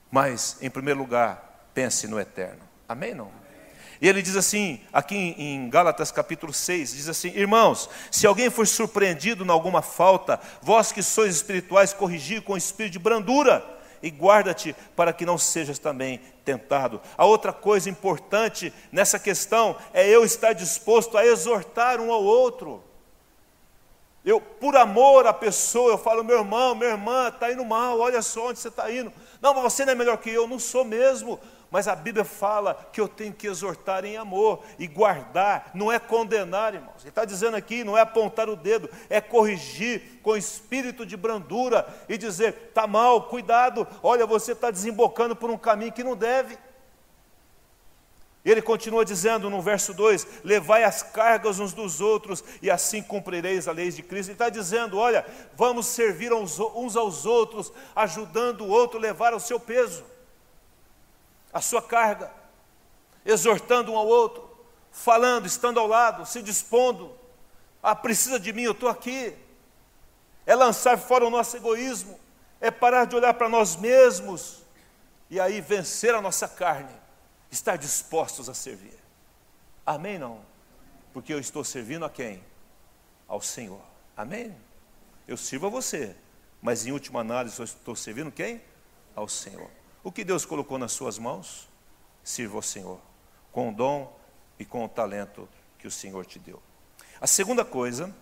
[0.09, 2.61] Mas, em primeiro lugar, pense no eterno.
[2.87, 3.13] Amém?
[3.13, 3.31] Não?
[4.01, 8.65] E ele diz assim, aqui em Gálatas capítulo 6, diz assim: Irmãos, se alguém for
[8.65, 13.63] surpreendido em alguma falta, vós que sois espirituais, corrigi com espírito de brandura,
[14.01, 17.01] e guarda-te para que não sejas também tentado.
[17.17, 22.83] A outra coisa importante nessa questão é eu estar disposto a exortar um ao outro.
[24.23, 28.21] Eu, por amor à pessoa, eu falo, meu irmão, minha irmã, está indo mal, olha
[28.21, 29.11] só onde você está indo.
[29.41, 31.39] Não, mas você não é melhor que eu, não sou mesmo.
[31.71, 35.97] Mas a Bíblia fala que eu tenho que exortar em amor e guardar, não é
[35.97, 36.99] condenar, irmãos.
[36.99, 41.87] Ele está dizendo aqui, não é apontar o dedo, é corrigir com espírito de brandura
[42.09, 46.57] e dizer: está mal, cuidado, olha, você está desembocando por um caminho que não deve.
[48.43, 53.69] Ele continua dizendo no verso 2: Levai as cargas uns dos outros, e assim cumprireis
[53.69, 54.27] a lei de Cristo.
[54.27, 56.59] Ele está dizendo: Olha, vamos servir uns
[56.97, 60.10] aos outros, ajudando o outro a levar o seu peso
[61.53, 62.31] a sua carga,
[63.25, 64.49] exortando um ao outro,
[64.91, 67.17] falando, estando ao lado, se dispondo.
[67.81, 69.35] Ah, precisa de mim, eu estou aqui.
[70.45, 72.19] É lançar fora o nosso egoísmo,
[72.59, 74.61] é parar de olhar para nós mesmos
[75.29, 76.93] e aí vencer a nossa carne,
[77.49, 78.99] estar dispostos a servir.
[79.85, 80.19] Amém?
[80.19, 80.41] Não?
[81.13, 82.43] Porque eu estou servindo a quem?
[83.27, 83.81] Ao Senhor.
[84.15, 84.55] Amém?
[85.27, 86.15] Eu sirvo a você,
[86.61, 88.61] mas em última análise eu estou servindo quem?
[89.15, 89.69] Ao Senhor.
[90.03, 91.69] O que Deus colocou nas suas mãos,
[92.23, 92.99] sirva ao Senhor,
[93.51, 94.17] com o dom
[94.57, 96.61] e com o talento que o Senhor te deu.
[97.19, 98.13] A segunda coisa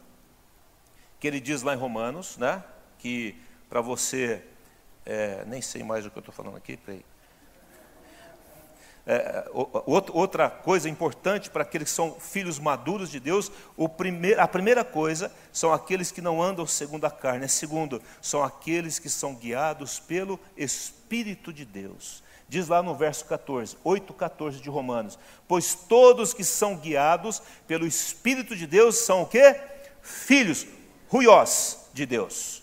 [1.19, 2.63] que ele diz lá em Romanos, né,
[2.97, 3.35] que
[3.69, 4.43] para você,
[5.05, 7.05] é, nem sei mais o que eu estou falando aqui, peraí.
[9.11, 13.51] É, outra coisa importante para aqueles que são filhos maduros de Deus,
[13.97, 17.45] primeir, a primeira coisa são aqueles que não andam segundo a carne.
[17.45, 22.21] A segundo, são aqueles que são guiados pelo Espírito de Deus.
[22.47, 25.17] Diz lá no verso 14, 8, 14 de Romanos:
[25.47, 29.59] Pois todos que são guiados pelo Espírito de Deus são o quê?
[30.03, 30.67] Filhos,
[31.07, 32.61] ruiós de Deus,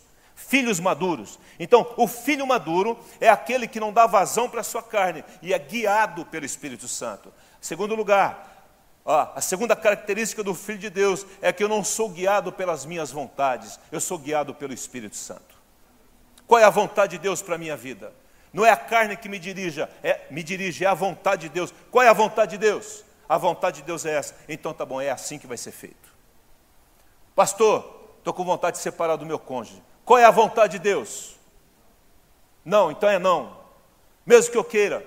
[0.49, 1.39] filhos maduros.
[1.59, 5.53] Então, o filho maduro é aquele que não dá vazão para a sua carne e
[5.53, 7.33] é guiado pelo Espírito Santo.
[7.61, 8.65] Segundo lugar,
[9.05, 12.85] ó, a segunda característica do filho de Deus é que eu não sou guiado pelas
[12.87, 15.57] minhas vontades, eu sou guiado pelo Espírito Santo.
[16.47, 18.13] Qual é a vontade de Deus para a minha vida?
[18.53, 21.75] Não é a carne que me dirija, é, me dirige, é a vontade de Deus.
[21.91, 23.05] Qual é a vontade de Deus?
[23.29, 24.35] A vontade de Deus é essa.
[24.49, 26.15] Então tá bom, é assim que vai ser feito.
[27.35, 29.83] Pastor, estou com vontade de separar do meu cônjuge.
[30.07, 31.37] Qual é a vontade de Deus?
[32.65, 33.59] Não, então é não.
[34.25, 35.05] Mesmo que eu queira.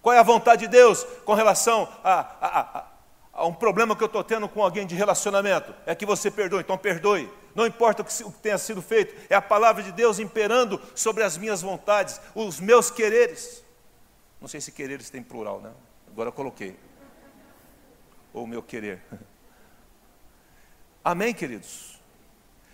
[0.00, 2.86] Qual é a vontade de Deus com relação a, a, a,
[3.32, 5.74] a um problema que eu estou tendo com alguém de relacionamento?
[5.84, 7.28] É que você perdoe, então perdoe.
[7.56, 10.80] Não importa o que, o que tenha sido feito, é a palavra de Deus imperando
[10.94, 13.64] sobre as minhas vontades, os meus quereres.
[14.40, 15.72] Não sei se quereres tem plural, né?
[16.06, 16.78] Agora eu coloquei.
[18.32, 19.02] Ou o meu querer.
[21.02, 21.97] Amém, queridos?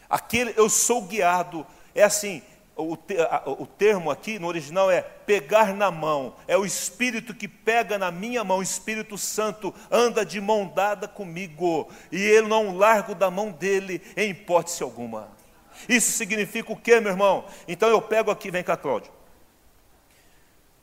[0.08, 2.42] Aquele, eu sou guiado, é assim,
[2.76, 2.96] o,
[3.46, 8.10] o termo aqui no original é pegar na mão, é o Espírito que pega na
[8.10, 13.30] minha mão, o Espírito Santo anda de mão dada comigo, e eu não largo da
[13.30, 15.28] mão dele em hipótese alguma.
[15.88, 17.44] Isso significa o que, meu irmão?
[17.66, 19.12] Então eu pego aqui, vem cá, Cláudio.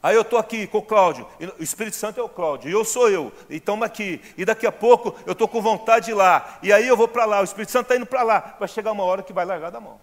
[0.04, 1.28] Aí eu estou aqui com o Cláudio,
[1.60, 4.66] o Espírito Santo é o Cláudio, e eu sou eu, e estamos aqui, e daqui
[4.66, 7.42] a pouco eu estou com vontade de ir lá, e aí eu vou para lá,
[7.42, 9.80] o Espírito Santo está indo para lá, vai chegar uma hora que vai largar da
[9.80, 10.00] mão.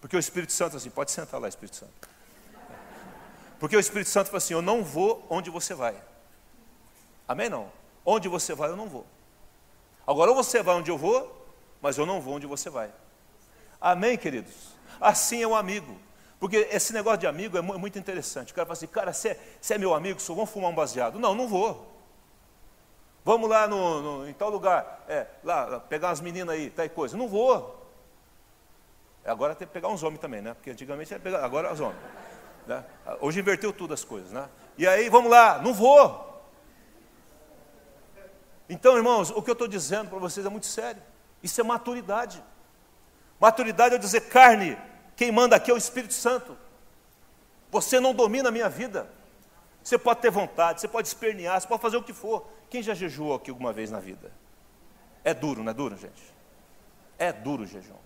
[0.00, 2.08] Porque o Espírito Santo, assim, pode sentar lá, Espírito Santo.
[3.58, 5.94] Porque o Espírito Santo fala assim: Eu não vou onde você vai.
[7.26, 7.48] Amém?
[7.48, 7.70] Não.
[8.04, 9.04] Onde você vai, eu não vou.
[10.06, 11.46] Agora, ou você vai onde eu vou,
[11.82, 12.90] mas eu não vou onde você vai.
[13.80, 14.54] Amém, queridos?
[15.00, 15.98] Assim é um amigo.
[16.38, 18.52] Porque esse negócio de amigo é muito interessante.
[18.52, 21.18] O cara fala assim: Cara, você é, é meu amigo, só vamos fumar um baseado.
[21.18, 21.98] Não, não vou.
[23.24, 27.16] Vamos lá no, no, em tal lugar, é, lá, pegar umas meninas aí, tal coisa.
[27.16, 27.76] Não vou.
[29.24, 30.54] Agora tem que pegar uns homens também, né?
[30.54, 32.00] Porque antigamente era pegar, agora os homens.
[32.66, 32.84] Né?
[33.20, 34.48] Hoje inverteu tudo as coisas, né?
[34.78, 36.26] E aí, vamos lá, não vou.
[38.68, 41.02] Então, irmãos, o que eu estou dizendo para vocês é muito sério.
[41.42, 42.42] Isso é maturidade.
[43.40, 44.78] Maturidade é dizer, carne,
[45.18, 46.56] quem manda aqui é o Espírito Santo.
[47.72, 49.10] Você não domina a minha vida.
[49.82, 52.48] Você pode ter vontade, você pode espernear, você pode fazer o que for.
[52.70, 54.30] Quem já jejuou aqui alguma vez na vida?
[55.24, 56.22] É duro, não é duro, gente?
[57.18, 57.96] É duro o jejum.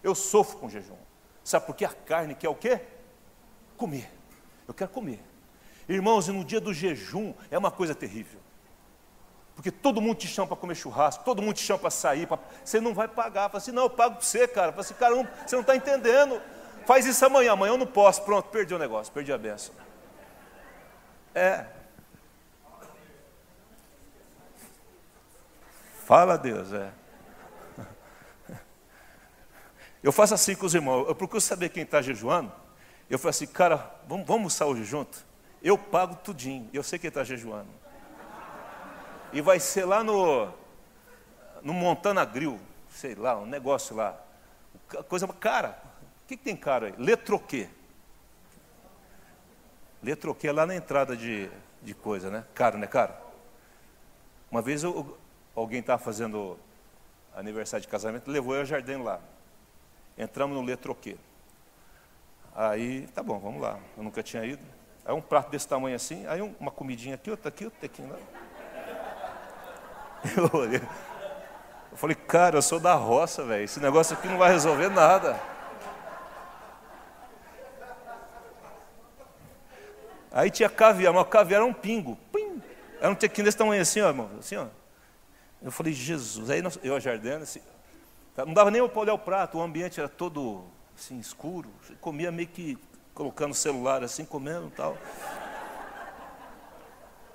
[0.00, 0.94] Eu sofro com jejum.
[1.42, 2.80] Sabe por que a carne quer o quê?
[3.76, 4.08] Comer.
[4.68, 5.20] Eu quero comer.
[5.88, 8.38] Irmãos, e no dia do jejum é uma coisa terrível.
[9.56, 12.38] Porque todo mundo te chama para comer churrasco, todo mundo te chama para sair, pra...
[12.64, 13.48] você não vai pagar.
[13.48, 14.70] Fala assim, não, eu pago para você, cara.
[14.70, 16.40] Fala assim, cara, não, você não está entendendo.
[16.90, 18.20] Faz isso amanhã, amanhã eu não posso.
[18.22, 19.72] Pronto, perdi o negócio, perdi a benção.
[21.32, 21.64] É.
[26.04, 26.90] Fala Deus, é.
[30.02, 32.52] Eu faço assim com os irmãos, eu procuro saber quem está jejuando.
[33.08, 33.76] Eu falo assim, cara,
[34.08, 35.24] vamos, vamos almoçar hoje junto?
[35.62, 37.70] Eu pago tudinho, eu sei quem está jejuando.
[39.32, 40.52] E vai ser lá no,
[41.62, 44.20] no Montana Grill, sei lá, um negócio lá.
[45.08, 45.89] Coisa cara.
[46.30, 46.94] Que, que tem caro aí?
[46.96, 47.68] Letroquê.
[50.00, 51.50] Letroquê é lá na entrada de,
[51.82, 52.44] de coisa, né?
[52.54, 52.86] Caro, né?
[52.86, 53.12] Caro.
[54.48, 55.18] Uma vez eu,
[55.56, 56.56] alguém estava fazendo
[57.34, 59.18] aniversário de casamento, levou eu ao jardim lá.
[60.16, 61.16] Entramos no Letroquê.
[62.54, 63.80] Aí, tá bom, vamos lá.
[63.96, 64.62] Eu nunca tinha ido.
[65.04, 68.02] Aí um prato desse tamanho assim, aí uma comidinha aqui, outra aqui, outra aqui.
[68.02, 68.18] Lá.
[70.36, 70.80] Eu olhei.
[71.90, 73.64] Eu falei, cara, eu sou da roça, velho.
[73.64, 75.49] Esse negócio aqui não vai resolver nada.
[80.32, 82.16] Aí tinha caviar, mas o caviar era um pingo.
[82.32, 82.62] Pim.
[83.00, 84.30] Era um tequinho desse tamanho assim, ó, irmão.
[84.38, 84.66] Assim, ó.
[85.62, 86.50] Eu falei, Jesus.
[86.50, 87.60] Aí eu, a assim,
[88.34, 90.64] Tá, não dava nem para olhar o prato, o ambiente era todo
[90.96, 91.68] assim, escuro.
[92.00, 92.78] Comia meio que
[93.14, 94.96] colocando o celular assim, comendo e tal.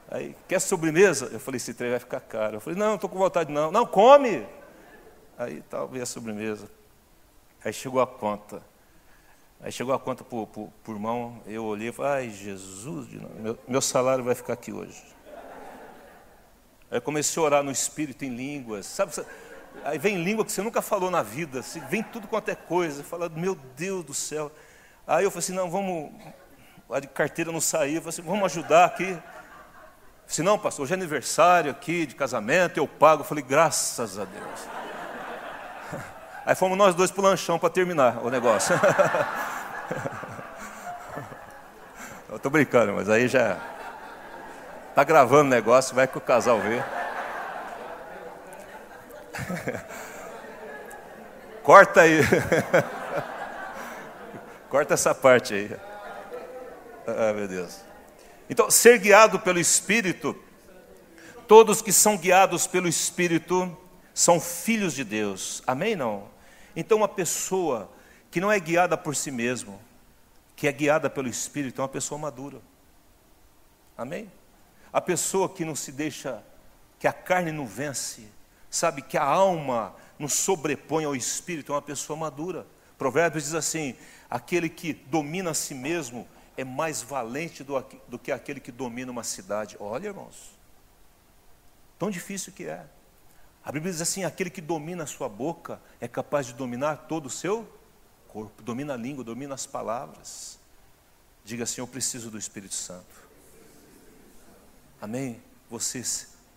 [0.09, 1.29] Aí, quer sobremesa?
[1.31, 2.57] Eu falei, esse trem vai ficar caro.
[2.57, 3.71] Eu falei, não, não estou com vontade não.
[3.71, 4.47] Não, come!
[5.37, 6.69] Aí tal, veio a sobremesa.
[7.63, 8.61] Aí chegou a conta.
[9.61, 13.07] Aí chegou a conta para o irmão, eu olhei e falei, ai Jesus,
[13.39, 15.01] meu, meu salário vai ficar aqui hoje.
[16.91, 18.85] Aí comecei a orar no espírito em línguas.
[18.85, 19.11] Sabe,
[19.83, 23.03] Aí vem língua que você nunca falou na vida, assim, vem tudo quanto é coisa,
[23.03, 24.51] fala, meu Deus do céu.
[25.05, 26.11] Aí eu falei assim, não, vamos,
[26.89, 29.17] a carteira não saiu, eu falei assim, vamos ajudar aqui.
[30.25, 33.21] Se não, pastor, hoje é aniversário aqui de casamento, eu pago.
[33.21, 34.59] Eu falei, graças a Deus.
[36.45, 38.75] Aí fomos nós dois para o lanchão para terminar o negócio.
[42.35, 43.57] Eu estou brincando, mas aí já
[44.89, 46.83] está gravando o negócio, vai que o casal vê.
[51.63, 52.19] Corta aí.
[54.69, 55.71] Corta essa parte aí.
[57.07, 57.79] Ah, meu Deus.
[58.49, 60.37] Então, ser guiado pelo Espírito,
[61.47, 63.77] todos que são guiados pelo Espírito
[64.13, 65.63] são filhos de Deus.
[65.65, 65.95] Amém?
[65.95, 66.27] Não?
[66.75, 67.89] Então, uma pessoa
[68.29, 69.79] que não é guiada por si mesmo,
[70.55, 72.61] que é guiada pelo Espírito, é uma pessoa madura.
[73.97, 74.31] Amém?
[74.91, 76.43] A pessoa que não se deixa,
[76.99, 78.27] que a carne não vence,
[78.69, 82.65] sabe, que a alma não sobrepõe ao espírito, é uma pessoa madura.
[82.97, 83.95] Provérbios diz assim:
[84.29, 86.27] aquele que domina a si mesmo
[86.57, 89.75] é mais valente do, do que aquele que domina uma cidade.
[89.79, 90.51] Olha, irmãos,
[91.99, 92.85] tão difícil que é.
[93.63, 97.25] A Bíblia diz assim: aquele que domina a sua boca é capaz de dominar todo
[97.25, 97.67] o seu
[98.35, 100.59] corpo, domina a língua, domina as palavras.
[101.45, 103.15] Diga assim: Eu preciso do Espírito Santo.
[105.01, 105.41] Amém?
[105.69, 106.03] Você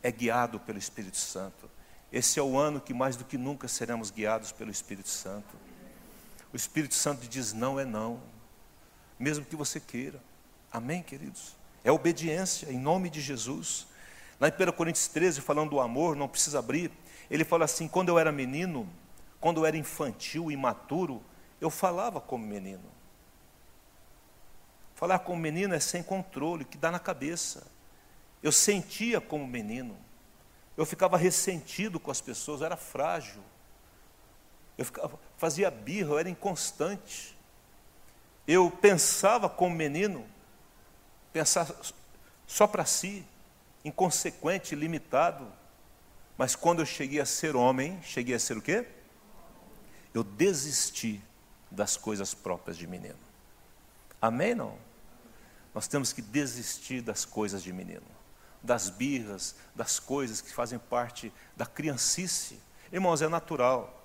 [0.03, 1.71] é guiado pelo Espírito Santo.
[2.13, 5.55] Esse é o ano que mais do que nunca seremos guiados pelo Espírito Santo.
[6.53, 8.21] O Espírito Santo diz: não é não,
[9.17, 10.21] mesmo que você queira.
[10.73, 11.55] Amém, queridos?
[11.85, 13.87] É obediência, em nome de Jesus.
[14.41, 16.91] Em 1 Coríntios 13, falando do amor, não precisa abrir,
[17.31, 18.89] ele fala assim: quando eu era menino,
[19.41, 21.23] quando eu era infantil, imaturo,
[21.61, 22.99] eu falava como menino.
[24.95, 27.67] Falar como menino é sem controle, que dá na cabeça.
[28.43, 29.97] Eu sentia como menino.
[30.77, 33.43] Eu ficava ressentido com as pessoas, eu era frágil.
[34.77, 37.37] Eu ficava, fazia birra, eu era inconstante.
[38.47, 40.27] Eu pensava como menino,
[41.33, 41.69] pensar
[42.47, 43.25] só para si,
[43.85, 45.47] inconsequente, limitado.
[46.37, 48.87] Mas quando eu cheguei a ser homem, cheguei a ser o quê?
[50.15, 51.21] Eu desisti
[51.71, 53.19] das coisas próprias de menino.
[54.21, 54.77] Amém não?
[55.75, 58.19] Nós temos que desistir das coisas de menino
[58.63, 62.61] das birras, das coisas que fazem parte da criancice.
[62.93, 64.03] Irmãos, é natural.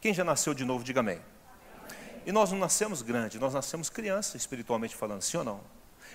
[0.00, 1.20] Quem já nasceu de novo, diga amém.
[2.24, 5.60] E nós não nascemos grande, nós nascemos criança, espiritualmente falando, sim ou não?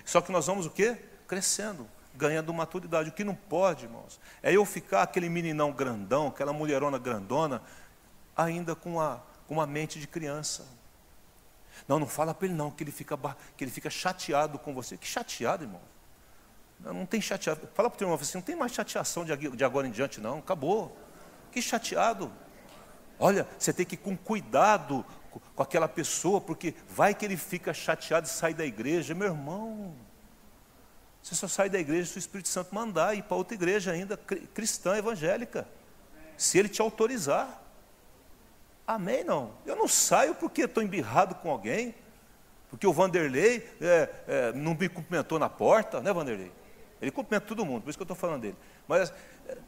[0.04, 0.96] Só que nós vamos o quê?
[1.26, 3.10] Crescendo, ganhando maturidade.
[3.10, 7.62] O que não pode, irmãos, é eu ficar aquele meninão grandão, aquela mulherona grandona,
[8.34, 10.64] ainda com a, com uma mente de criança.
[11.88, 13.18] Não, não fala para ele não, que ele, fica,
[13.56, 14.96] que ele fica chateado com você.
[14.96, 15.80] Que chateado, irmão?
[16.80, 17.68] Não tem chateado.
[17.74, 20.38] Fala para o teu irmão assim, não tem mais chateação de agora em diante, não.
[20.38, 20.96] Acabou.
[21.50, 22.30] Que chateado.
[23.18, 25.04] Olha, você tem que ir com cuidado
[25.54, 29.14] com aquela pessoa, porque vai que ele fica chateado e sai da igreja.
[29.14, 29.94] Meu irmão,
[31.22, 34.16] você só sai da igreja se o Espírito Santo mandar ir para outra igreja ainda,
[34.16, 35.66] cristã, evangélica.
[36.36, 37.64] Se ele te autorizar.
[38.88, 39.22] Amém?
[39.22, 39.52] Não.
[39.66, 41.94] Eu não saio porque estou embirrado com alguém,
[42.70, 46.50] porque o Vanderlei é, é, não me cumprimentou na porta, né, Vanderlei?
[46.98, 48.56] Ele cumprimenta todo mundo, por isso que eu estou falando dele.
[48.88, 49.12] Mas,
[49.46, 49.58] é,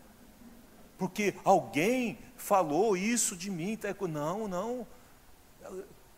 [0.97, 3.95] porque alguém falou isso de mim, tá?
[4.09, 4.87] não, não,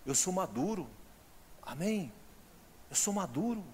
[0.07, 0.88] eu sou maduro,
[1.61, 2.12] amém?
[2.88, 3.64] Eu sou maduro.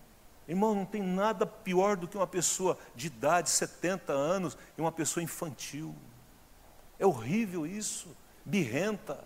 [0.49, 4.91] Irmão, não tem nada pior do que uma pessoa de idade, 70 anos, e uma
[4.91, 5.95] pessoa infantil.
[6.99, 8.09] É horrível isso,
[8.49, 9.19] birrenta.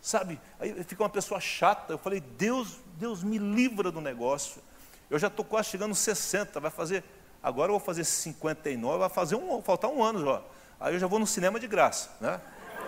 [0.00, 0.40] Sabe?
[0.60, 1.92] Aí fica uma pessoa chata.
[1.92, 4.62] Eu falei, Deus, Deus me livra do negócio.
[5.10, 7.02] Eu já estou quase chegando nos 60, vai fazer.
[7.42, 10.42] Agora eu vou fazer 59, vai fazer um, faltar um ano já.
[10.80, 12.40] Aí eu já vou no cinema de graça, né?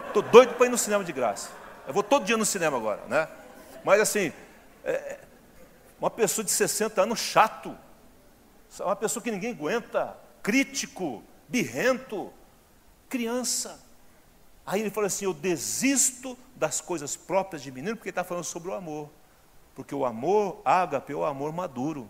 [0.06, 1.50] Estou doido para ir no cinema de graça.
[1.86, 3.28] Eu vou todo dia no cinema agora, né?
[3.84, 4.32] Mas assim,
[4.84, 5.20] é, é
[6.00, 7.76] uma pessoa de 60 anos chato,
[8.80, 12.32] uma pessoa que ninguém aguenta, crítico, birrento,
[13.08, 13.87] criança.
[14.68, 18.44] Aí ele falou assim: Eu desisto das coisas próprias de menino, porque ele está falando
[18.44, 19.08] sobre o amor.
[19.74, 22.06] Porque o amor ágape é o amor maduro.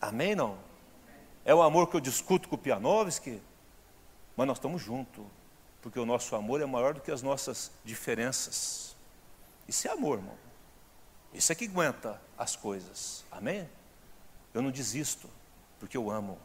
[0.00, 0.56] Amém, não?
[1.44, 3.42] É o amor que eu discuto com o Pianovski,
[4.34, 5.22] mas nós estamos juntos.
[5.82, 8.96] Porque o nosso amor é maior do que as nossas diferenças.
[9.68, 10.36] Isso é amor, irmão.
[11.34, 13.22] Isso é que aguenta as coisas.
[13.30, 13.68] Amém?
[14.54, 15.28] Eu não desisto,
[15.78, 16.38] porque eu amo.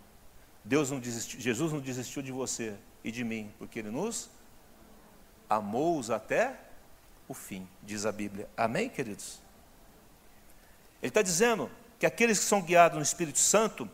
[0.62, 4.30] Deus não desistiu, Jesus não desistiu de você e de mim, porque Ele nos
[5.56, 6.60] amou-os até
[7.28, 8.48] o fim, diz a Bíblia.
[8.56, 9.40] Amém, queridos?
[11.02, 13.90] Ele está dizendo que aqueles que são guiados no Espírito Santo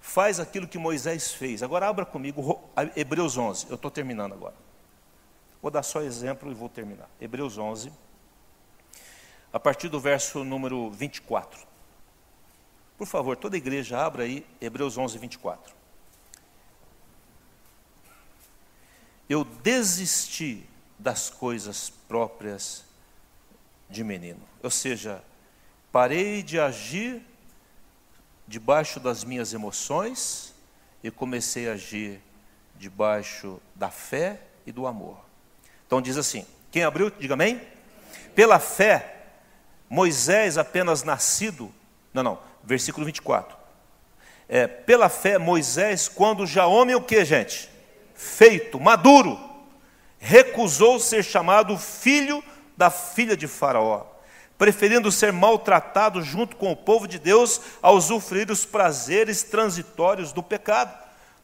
[0.00, 1.62] faz aquilo que Moisés fez.
[1.62, 2.62] Agora abra comigo
[2.94, 3.66] Hebreus 11.
[3.68, 4.54] Eu estou terminando agora.
[5.62, 7.08] Vou dar só exemplo e vou terminar.
[7.20, 7.90] Hebreus 11,
[9.52, 11.66] a partir do verso número 24.
[12.98, 15.74] Por favor, toda a igreja abra aí Hebreus 11, 24.
[19.28, 20.66] Eu desisti
[21.04, 22.84] das coisas próprias
[23.88, 24.42] de menino.
[24.60, 25.22] Ou seja,
[25.94, 27.22] Parei de agir
[28.48, 30.52] debaixo das minhas emoções
[31.04, 32.20] e comecei a agir
[32.74, 35.16] debaixo da fé e do amor.
[35.86, 37.62] Então diz assim: quem abriu, diga amém.
[38.34, 39.26] Pela fé,
[39.88, 41.72] Moisés, apenas nascido,
[42.12, 43.56] não, não, versículo 24.
[44.48, 47.70] É, pela fé, Moisés, quando já homem, o que, gente?
[48.16, 49.38] Feito, maduro,
[50.24, 52.42] recusou ser chamado filho
[52.74, 54.06] da filha de Faraó
[54.56, 60.42] preferindo ser maltratado junto com o povo de Deus a usufruir os prazeres transitórios do
[60.42, 60.96] pecado,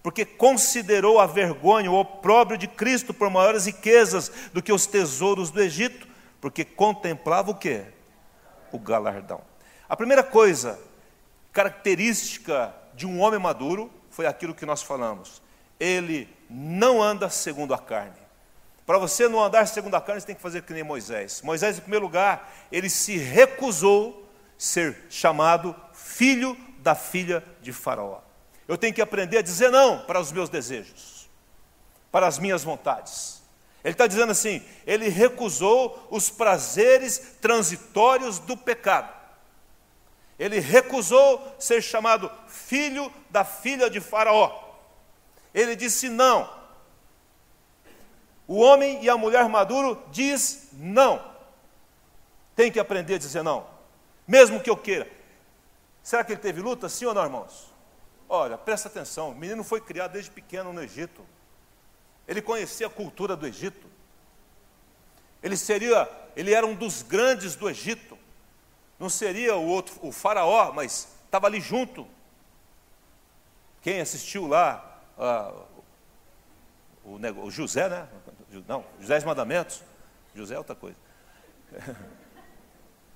[0.03, 5.51] porque considerou a vergonha, o opróbrio de Cristo por maiores riquezas do que os tesouros
[5.51, 6.07] do Egito,
[6.41, 7.83] porque contemplava o quê?
[8.73, 9.41] O galardão.
[9.89, 10.79] A primeira coisa,
[11.53, 15.43] característica de um homem maduro, foi aquilo que nós falamos.
[15.81, 18.20] Ele não anda segundo a carne.
[18.91, 21.43] Para você não andar segundo a carne, você tem que fazer que nem Moisés.
[21.43, 24.29] Moisés, em primeiro lugar, ele se recusou
[24.59, 28.21] ser chamado filho da filha de Faraó.
[28.67, 31.31] Eu tenho que aprender a dizer não para os meus desejos,
[32.11, 33.41] para as minhas vontades.
[33.85, 39.15] Ele está dizendo assim: ele recusou os prazeres transitórios do pecado.
[40.37, 44.81] Ele recusou ser chamado filho da filha de Faraó.
[45.55, 46.59] Ele disse não
[48.51, 51.25] o homem e a mulher maduro diz não.
[52.57, 53.65] Tem que aprender a dizer não,
[54.27, 55.09] mesmo que eu queira.
[56.03, 57.73] Será que ele teve luta, sim ou não, irmãos?
[58.29, 61.25] Olha, presta atenção, o menino foi criado desde pequeno no Egito.
[62.27, 63.87] Ele conhecia a cultura do Egito.
[65.41, 68.19] Ele seria, ele era um dos grandes do Egito.
[68.99, 72.05] Não seria o outro, o faraó, mas estava ali junto.
[73.81, 75.67] Quem assistiu lá, uh,
[77.11, 78.09] o, o, José, né?
[78.69, 79.83] Não, os dez mandamentos.
[80.35, 80.97] José é outra coisa.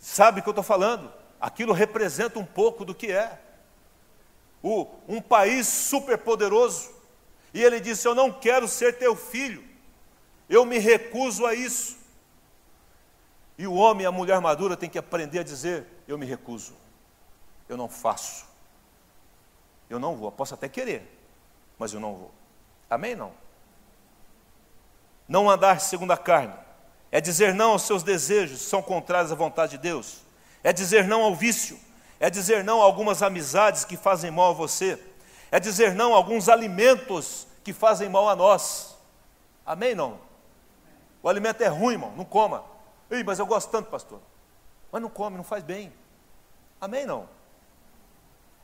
[0.00, 1.12] Sabe o que eu estou falando?
[1.40, 3.40] Aquilo representa um pouco do que é.
[4.62, 6.92] O, um país superpoderoso.
[7.52, 9.64] E ele disse: Eu não quero ser teu filho.
[10.48, 11.96] Eu me recuso a isso.
[13.56, 16.74] E o homem e a mulher madura tem que aprender a dizer: Eu me recuso.
[17.68, 18.46] Eu não faço.
[19.88, 20.32] Eu não vou.
[20.32, 21.08] posso até querer,
[21.78, 22.32] mas eu não vou.
[22.90, 23.14] Amém?
[23.14, 23.43] Não.
[25.34, 26.54] Não andar segundo a carne
[27.10, 30.18] é dizer não aos seus desejos, que são contrários à vontade de Deus.
[30.62, 31.76] É dizer não ao vício,
[32.20, 34.96] é dizer não a algumas amizades que fazem mal a você,
[35.50, 38.96] é dizer não a alguns alimentos que fazem mal a nós.
[39.66, 39.92] Amém?
[39.92, 40.20] Não?
[41.20, 42.64] O alimento é ruim, irmão, não coma.
[43.10, 44.20] Ei, mas eu gosto tanto, pastor.
[44.92, 45.92] Mas não come, não faz bem.
[46.80, 47.06] Amém?
[47.06, 47.28] Não?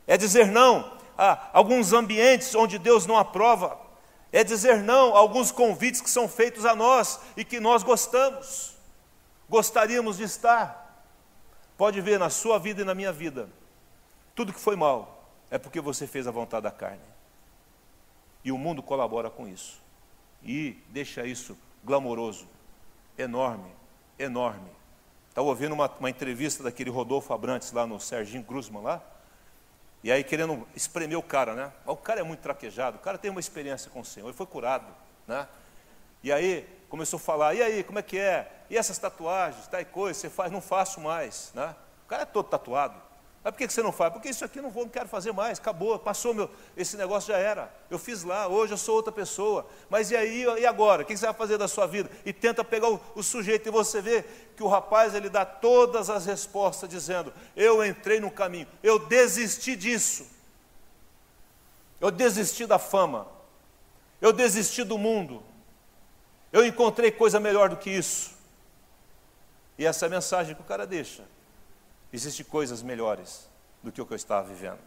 [0.07, 3.90] É dizer não a alguns ambientes onde Deus não aprova
[4.31, 8.75] é dizer não a alguns convites que são feitos a nós e que nós gostamos,
[9.49, 11.05] gostaríamos de estar.
[11.77, 13.49] Pode ver na sua vida e na minha vida,
[14.35, 17.01] tudo que foi mal é porque você fez a vontade da carne.
[18.43, 19.81] E o mundo colabora com isso.
[20.43, 22.47] E deixa isso glamouroso,
[23.17, 23.71] enorme,
[24.17, 24.69] enorme.
[25.29, 29.01] Estava ouvindo uma, uma entrevista daquele Rodolfo Abrantes lá no Serginho Grusman lá,
[30.03, 31.71] e aí querendo espremer o cara, né?
[31.85, 34.45] O cara é muito traquejado, o cara tem uma experiência com o Senhor, ele foi
[34.45, 34.87] curado,
[35.27, 35.47] né?
[36.23, 38.51] E aí começou a falar, e aí, como é que é?
[38.69, 40.51] E essas tatuagens, tal coisa, você faz?
[40.51, 41.75] Não faço mais, né?
[42.05, 43.01] O cara é todo tatuado.
[43.43, 44.13] Mas por que você não faz?
[44.13, 47.39] Porque isso aqui não vou, não quero fazer mais, acabou, passou meu, esse negócio já
[47.39, 47.73] era.
[47.89, 49.65] Eu fiz lá, hoje eu sou outra pessoa.
[49.89, 51.01] Mas e aí, e agora?
[51.01, 52.09] O que você vai fazer da sua vida?
[52.23, 54.23] E tenta pegar o, o sujeito e você vê
[54.55, 59.75] que o rapaz ele dá todas as respostas dizendo: Eu entrei no caminho, eu desisti
[59.75, 60.27] disso.
[61.99, 63.27] Eu desisti da fama.
[64.19, 65.43] Eu desisti do mundo.
[66.51, 68.31] Eu encontrei coisa melhor do que isso.
[69.77, 71.23] E essa é a mensagem que o cara deixa.
[72.13, 73.49] Existem coisas melhores
[73.81, 74.79] do que o que eu estava vivendo.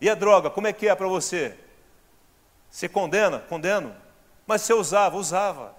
[0.00, 1.56] E a droga, como é que é para você?
[2.70, 3.38] Você condena?
[3.40, 3.94] Condeno.
[4.46, 5.16] Mas você usava?
[5.16, 5.74] Usava.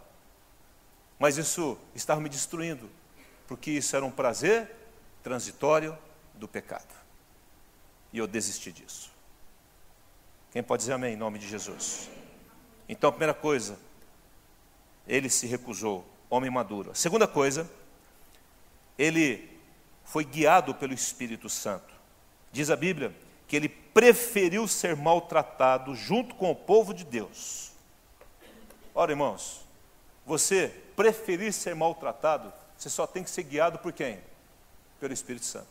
[1.19, 2.89] Mas isso estava me destruindo,
[3.47, 4.69] porque isso era um prazer
[5.23, 5.97] transitório
[6.33, 6.95] do pecado.
[8.13, 9.11] E eu desisti disso.
[10.51, 12.09] Quem pode dizer amém em nome de Jesus?
[12.88, 13.77] Então, a primeira coisa,
[15.07, 16.91] ele se recusou, homem maduro.
[16.91, 17.69] A segunda coisa,
[18.97, 19.57] ele
[20.08, 21.93] foi guiado pelo Espírito Santo.
[22.51, 23.14] Diz a Bíblia
[23.45, 27.72] que ele preferiu ser maltratado junto com o povo de Deus.
[28.95, 29.66] Ora, irmãos,
[30.26, 34.20] você preferir ser maltratado, você só tem que ser guiado por quem?
[34.99, 35.68] Pelo Espírito Santo.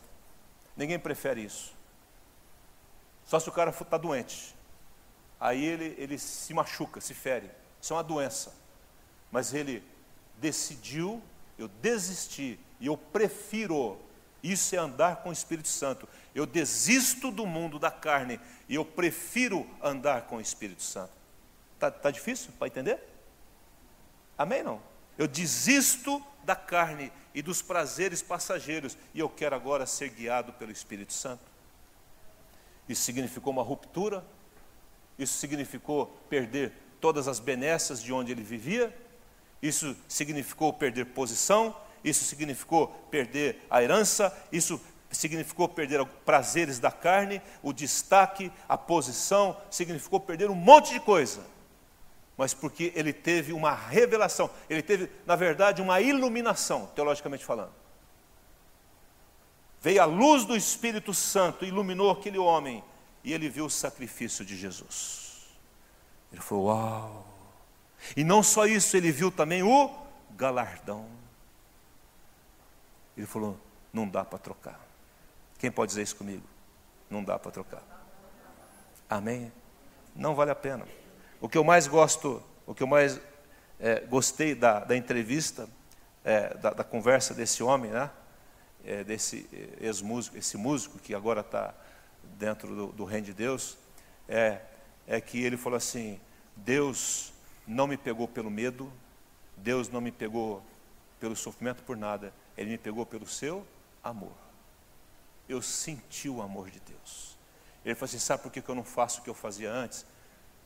[0.75, 1.73] Ninguém prefere isso.
[3.25, 4.55] Só se o cara está doente.
[5.39, 7.49] Aí ele, ele se machuca, se fere.
[7.81, 8.55] Isso é uma doença.
[9.31, 9.83] Mas ele
[10.37, 11.21] decidiu,
[11.57, 13.99] eu desisti e eu prefiro
[14.43, 16.07] isso é andar com o Espírito Santo.
[16.33, 21.11] Eu desisto do mundo da carne e eu prefiro andar com o Espírito Santo.
[21.73, 22.99] Está tá difícil para entender?
[24.37, 24.63] Amém?
[24.63, 24.81] Não?
[25.17, 30.71] Eu desisto da carne e dos prazeres passageiros e eu quero agora ser guiado pelo
[30.71, 31.43] Espírito Santo.
[32.87, 34.23] Isso significou uma ruptura,
[35.19, 36.71] isso significou perder
[37.01, 38.95] todas as benesses de onde ele vivia,
[39.61, 41.75] isso significou perder posição,
[42.09, 44.79] isso significou perder a herança, isso
[45.11, 51.41] significou perder prazeres da carne, o destaque, a posição, significou perder um monte de coisa.
[52.37, 57.73] Mas porque ele teve uma revelação, ele teve, na verdade, uma iluminação, teologicamente falando.
[59.81, 62.83] Veio a luz do Espírito Santo, iluminou aquele homem,
[63.23, 65.47] e ele viu o sacrifício de Jesus.
[66.31, 67.25] Ele falou: Uau!
[68.15, 69.89] E não só isso, ele viu também o
[70.31, 71.05] galardão.
[73.17, 73.59] Ele falou:
[73.91, 74.79] Não dá para trocar.
[75.57, 76.43] Quem pode dizer isso comigo?
[77.09, 77.83] Não dá para trocar.
[79.09, 79.51] Amém?
[80.15, 80.85] Não vale a pena.
[81.41, 83.19] O que eu mais gosto, o que eu mais
[83.79, 85.67] é, gostei da, da entrevista,
[86.23, 88.09] é, da, da, conversa desse homem, né?
[88.83, 91.73] É, desse é, ex-músico, esse músico que agora está
[92.37, 93.77] dentro do, do reino de Deus,
[94.27, 94.61] é,
[95.07, 96.19] é que ele falou assim:
[96.55, 97.33] Deus
[97.65, 98.91] não me pegou pelo medo,
[99.55, 100.61] Deus não me pegou
[101.19, 103.65] pelo sofrimento por nada, Ele me pegou pelo seu
[104.03, 104.47] amor
[105.47, 107.37] eu senti o amor de Deus.
[107.85, 110.05] Ele falou assim: sabe por que eu não faço o que eu fazia antes?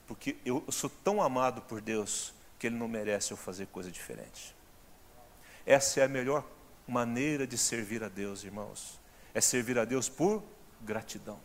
[0.07, 4.55] Porque eu sou tão amado por Deus que Ele não merece eu fazer coisa diferente.
[5.65, 6.45] Essa é a melhor
[6.87, 8.99] maneira de servir a Deus, irmãos.
[9.33, 10.43] É servir a Deus por
[10.81, 11.39] gratidão.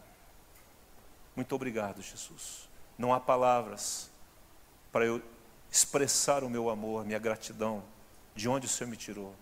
[1.36, 2.68] Muito obrigado, Jesus.
[2.97, 4.11] Não há palavras
[4.90, 5.22] para eu
[5.70, 7.84] expressar o meu amor, minha gratidão,
[8.34, 9.34] de onde o Senhor me tirou.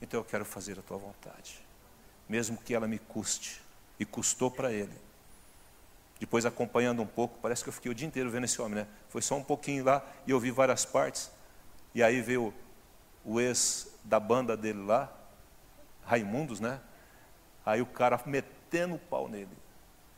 [0.00, 1.70] Então eu quero fazer a tua vontade
[2.30, 3.60] mesmo que ela me custe.
[3.98, 4.94] E custou para ele.
[6.18, 8.86] Depois, acompanhando um pouco, parece que eu fiquei o dia inteiro vendo esse homem, né?
[9.08, 11.30] Foi só um pouquinho lá e eu vi várias partes.
[11.94, 12.54] E aí veio
[13.24, 15.12] o ex da banda dele lá,
[16.06, 16.80] Raimundos, né?
[17.66, 19.50] Aí o cara metendo o pau nele,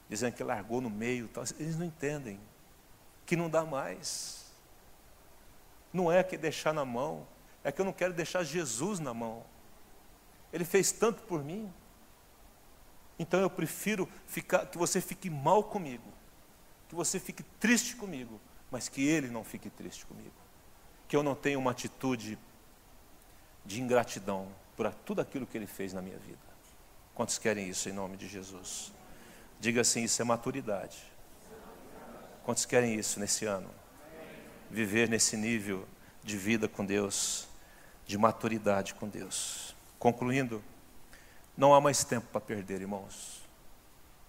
[0.08, 1.26] dizendo que largou no meio.
[1.28, 1.42] Tal.
[1.58, 2.38] Eles não entendem
[3.26, 4.52] que não dá mais.
[5.92, 7.26] Não é que deixar na mão,
[7.64, 9.44] é que eu não quero deixar Jesus na mão.
[10.52, 11.72] Ele fez tanto por mim.
[13.18, 16.12] Então eu prefiro ficar, que você fique mal comigo,
[16.88, 18.40] que você fique triste comigo,
[18.70, 20.34] mas que ele não fique triste comigo.
[21.08, 22.38] Que eu não tenha uma atitude
[23.64, 26.38] de ingratidão por tudo aquilo que ele fez na minha vida.
[27.14, 28.92] Quantos querem isso em nome de Jesus?
[29.60, 30.98] Diga assim: isso é maturidade.
[32.44, 33.70] Quantos querem isso nesse ano?
[34.70, 35.86] Viver nesse nível
[36.24, 37.46] de vida com Deus,
[38.06, 39.76] de maturidade com Deus.
[40.02, 40.60] Concluindo,
[41.56, 43.40] não há mais tempo para perder, irmãos.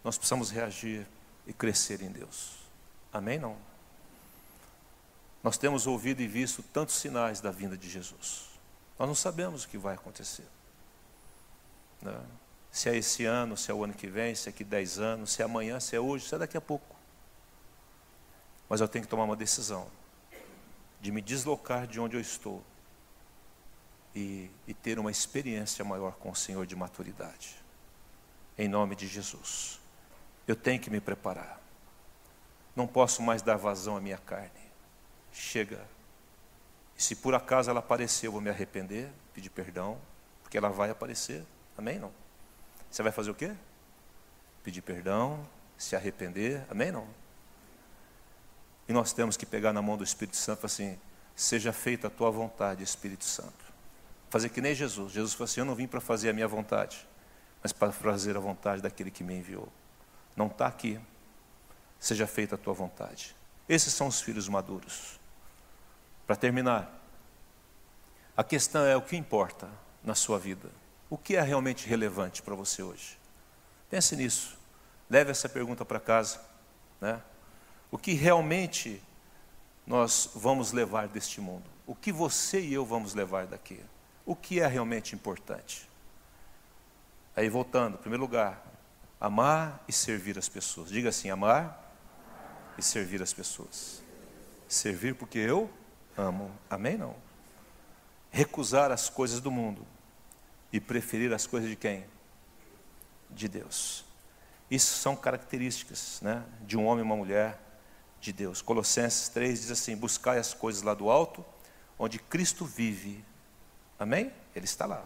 [0.03, 1.07] Nós precisamos reagir
[1.47, 2.59] e crescer em Deus.
[3.11, 3.39] Amém?
[3.39, 3.57] Não?
[5.41, 8.49] Nós temos ouvido e visto tantos sinais da vinda de Jesus.
[8.99, 10.45] Nós não sabemos o que vai acontecer.
[12.03, 12.21] Né?
[12.71, 15.31] Se é esse ano, se é o ano que vem, se é daqui dez anos,
[15.31, 16.95] se é amanhã, se é hoje, se é daqui a pouco.
[18.69, 19.87] Mas eu tenho que tomar uma decisão
[21.01, 22.63] de me deslocar de onde eu estou
[24.15, 27.55] e, e ter uma experiência maior com o Senhor de maturidade.
[28.57, 29.79] Em nome de Jesus.
[30.47, 31.59] Eu tenho que me preparar.
[32.75, 34.49] Não posso mais dar vazão à minha carne.
[35.31, 35.81] Chega.
[36.97, 39.97] E se por acaso ela aparecer, eu vou me arrepender, pedir perdão,
[40.41, 41.43] porque ela vai aparecer.
[41.77, 41.97] Amém?
[41.97, 42.11] Não?
[42.89, 43.55] Você vai fazer o quê?
[44.63, 45.47] Pedir perdão,
[45.77, 46.63] se arrepender.
[46.69, 46.91] Amém?
[46.91, 47.07] Não?
[48.87, 50.99] E nós temos que pegar na mão do Espírito Santo assim:
[51.35, 53.62] seja feita a tua vontade, Espírito Santo.
[54.33, 55.13] Fazer que nem Jesus.
[55.13, 57.07] Jesus falou assim: Eu não vim para fazer a minha vontade,
[57.61, 59.71] mas para fazer a vontade daquele que me enviou.
[60.35, 60.99] Não está aqui.
[61.99, 63.35] Seja feita a tua vontade.
[63.69, 65.19] Esses são os filhos maduros.
[66.25, 66.91] Para terminar,
[68.35, 69.69] a questão é o que importa
[70.03, 70.67] na sua vida.
[71.11, 73.19] O que é realmente relevante para você hoje?
[73.87, 74.57] Pense nisso.
[75.11, 76.41] Leve essa pergunta para casa.
[76.99, 77.21] Né?
[77.91, 78.99] O que realmente
[79.85, 81.69] nós vamos levar deste mundo?
[81.85, 83.79] O que você e eu vamos levar daqui?
[84.25, 85.89] O que é realmente importante.
[87.35, 88.63] Aí voltando, em primeiro lugar,
[89.19, 90.89] amar e servir as pessoas.
[90.89, 91.95] Diga assim: amar
[92.77, 94.01] e servir as pessoas.
[94.67, 95.69] Servir porque eu
[96.17, 96.51] amo.
[96.69, 96.97] Amém?
[96.97, 97.15] Não.
[98.31, 99.85] Recusar as coisas do mundo
[100.71, 102.05] e preferir as coisas de quem?
[103.29, 104.05] De Deus.
[104.69, 107.59] Isso são características né, de um homem e uma mulher
[108.19, 108.61] de Deus.
[108.61, 111.45] Colossenses 3 diz assim: Buscai as coisas lá do alto,
[111.97, 113.23] onde Cristo vive
[114.03, 114.33] Amém?
[114.53, 115.05] Ele está lá.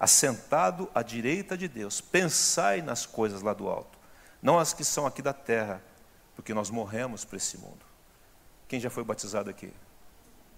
[0.00, 2.00] Assentado à direita de Deus.
[2.00, 3.96] Pensai nas coisas lá do alto,
[4.42, 5.80] não as que são aqui da terra,
[6.34, 7.86] porque nós morremos para esse mundo.
[8.66, 9.72] Quem já foi batizado aqui?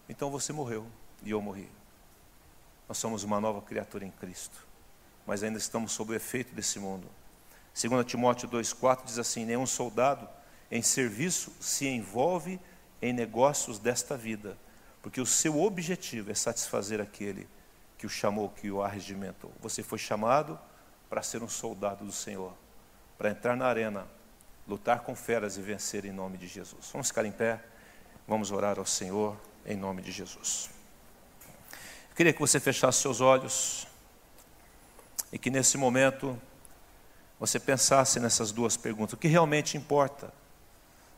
[0.09, 0.87] Então você morreu
[1.23, 1.71] e eu morri.
[2.89, 4.67] Nós somos uma nova criatura em Cristo,
[5.27, 7.07] mas ainda estamos sob o efeito desse mundo.
[7.79, 10.27] 2 Timóteo 2,4 diz assim: Nenhum soldado
[10.71, 12.59] em serviço se envolve
[13.03, 14.57] em negócios desta vida,
[15.03, 17.47] porque o seu objetivo é satisfazer aquele
[17.99, 19.53] que o chamou, que o arregimentou.
[19.61, 20.59] Você foi chamado
[21.11, 22.55] para ser um soldado do Senhor,
[23.19, 24.07] para entrar na arena,
[24.67, 26.89] lutar com feras e vencer em nome de Jesus.
[26.93, 27.61] Vamos ficar em pé,
[28.27, 29.37] vamos orar ao Senhor
[29.67, 30.71] em nome de Jesus.
[32.11, 33.87] Eu queria que você fechasse seus olhos
[35.33, 36.41] e que nesse momento
[37.39, 40.33] você pensasse nessas duas perguntas: o que realmente importa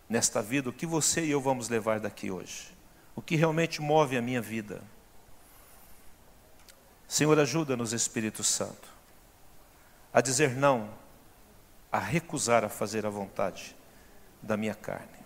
[0.09, 2.69] nesta vida, o que você e eu vamos levar daqui hoje?
[3.15, 4.83] O que realmente move a minha vida?
[7.11, 8.89] Senhor, ajuda-nos, Espírito Santo,
[10.13, 10.89] a dizer não,
[11.91, 13.75] a recusar a fazer a vontade
[14.41, 15.19] da minha carne.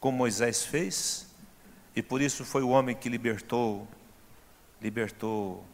[0.00, 1.28] Como Moisés fez,
[1.94, 3.86] e por isso foi o homem que libertou,
[4.82, 5.64] libertou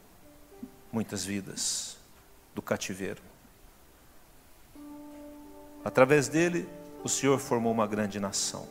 [0.92, 1.96] muitas vidas
[2.54, 3.22] do cativeiro.
[5.82, 6.68] Através dele,
[7.02, 8.68] o Senhor formou uma grande nação.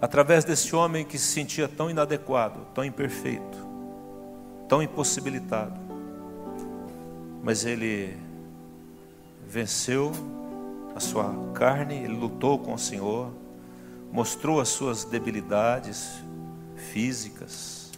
[0.00, 3.67] Através desse homem que se sentia tão inadequado, tão imperfeito,
[4.68, 5.80] tão impossibilitado,
[7.42, 8.16] mas ele
[9.46, 10.12] venceu
[10.94, 13.32] a sua carne, ele lutou com o Senhor,
[14.12, 16.22] mostrou as suas debilidades
[16.76, 17.90] físicas,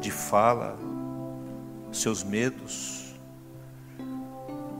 [0.00, 0.78] de fala,
[1.90, 3.14] seus medos.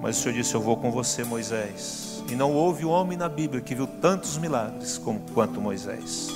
[0.00, 2.22] Mas o Senhor disse: Eu vou com você, Moisés.
[2.28, 6.28] E não houve homem na Bíblia que viu tantos milagres como quanto Moisés.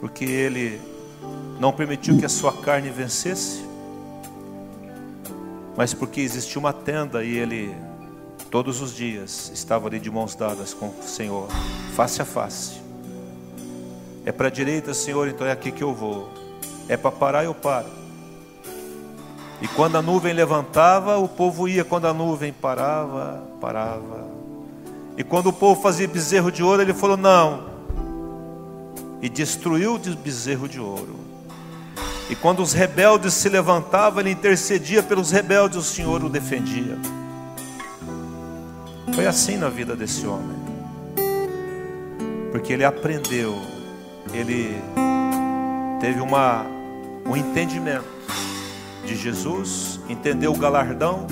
[0.00, 0.80] Porque ele
[1.58, 3.64] não permitiu que a sua carne vencesse,
[5.76, 7.74] mas porque existia uma tenda e ele,
[8.50, 11.48] todos os dias, estava ali de mãos dadas com o Senhor,
[11.94, 12.80] face a face.
[14.24, 16.28] É para a direita, Senhor, então é aqui que eu vou.
[16.88, 17.88] É para parar, eu paro.
[19.60, 21.84] E quando a nuvem levantava, o povo ia.
[21.84, 24.26] Quando a nuvem parava, parava.
[25.16, 27.64] E quando o povo fazia bezerro de ouro, ele falou: Não.
[29.22, 31.25] E destruiu o bezerro de ouro.
[32.28, 36.98] E quando os rebeldes se levantavam, ele intercedia pelos rebeldes, o Senhor o defendia.
[39.14, 40.56] Foi assim na vida desse homem.
[42.50, 43.54] Porque ele aprendeu,
[44.32, 44.74] ele
[46.00, 46.66] teve uma,
[47.24, 48.04] um entendimento
[49.04, 51.26] de Jesus, entendeu o galardão.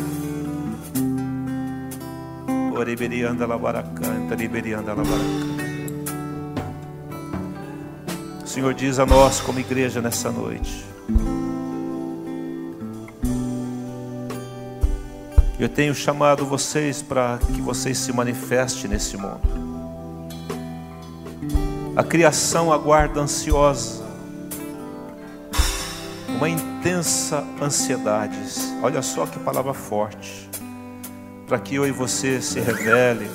[2.72, 2.78] O
[8.54, 10.86] Senhor diz a nós, como igreja, nessa noite:
[15.58, 19.40] Eu tenho chamado vocês para que vocês se manifestem nesse mundo.
[21.96, 24.04] A criação aguarda ansiosa,
[26.28, 28.38] uma intensa ansiedade.
[28.80, 30.48] Olha só que palavra forte.
[31.48, 33.28] Para que eu e você se revele.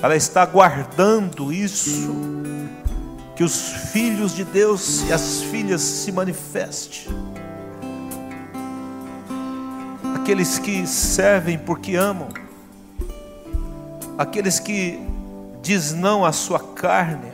[0.00, 2.38] Ela está aguardando isso
[3.38, 7.12] que os filhos de Deus e as filhas se manifestem.
[10.14, 12.28] Aqueles que servem porque amam,
[14.16, 15.00] aqueles que
[15.60, 17.32] diz não à sua carne,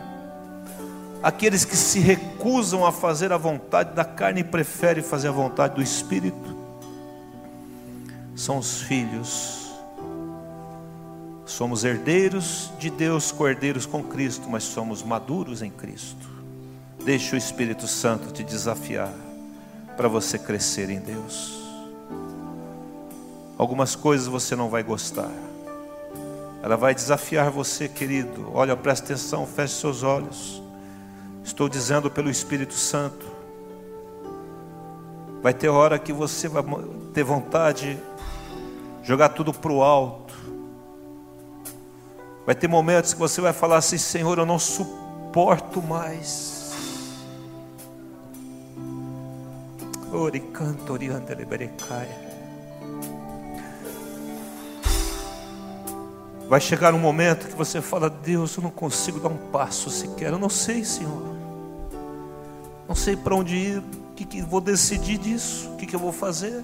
[1.23, 5.75] aqueles que se recusam a fazer a vontade da carne e preferem fazer a vontade
[5.75, 6.57] do Espírito,
[8.35, 9.71] são os filhos.
[11.45, 16.34] Somos herdeiros de Deus, cordeiros com Cristo, mas somos maduros em Cristo.
[17.05, 19.13] Deixe o Espírito Santo te desafiar
[19.95, 21.63] para você crescer em Deus.
[23.59, 25.31] Algumas coisas você não vai gostar.
[26.63, 28.51] Ela vai desafiar você, querido.
[28.55, 30.63] Olha, presta atenção, feche seus olhos.
[31.45, 33.27] Estou dizendo pelo Espírito Santo.
[35.43, 36.65] Vai ter hora que você vai
[37.13, 37.99] ter vontade
[39.03, 40.35] de jogar tudo para o alto.
[42.47, 46.54] Vai ter momentos que você vai falar assim: Senhor, eu não suporto mais.
[56.49, 60.31] Vai chegar um momento que você fala: Deus, eu não consigo dar um passo sequer.
[60.31, 61.35] Eu não sei, Senhor.
[62.87, 63.79] Não sei para onde ir.
[63.79, 65.69] O que, que vou decidir disso?
[65.71, 66.63] O que, que eu vou fazer?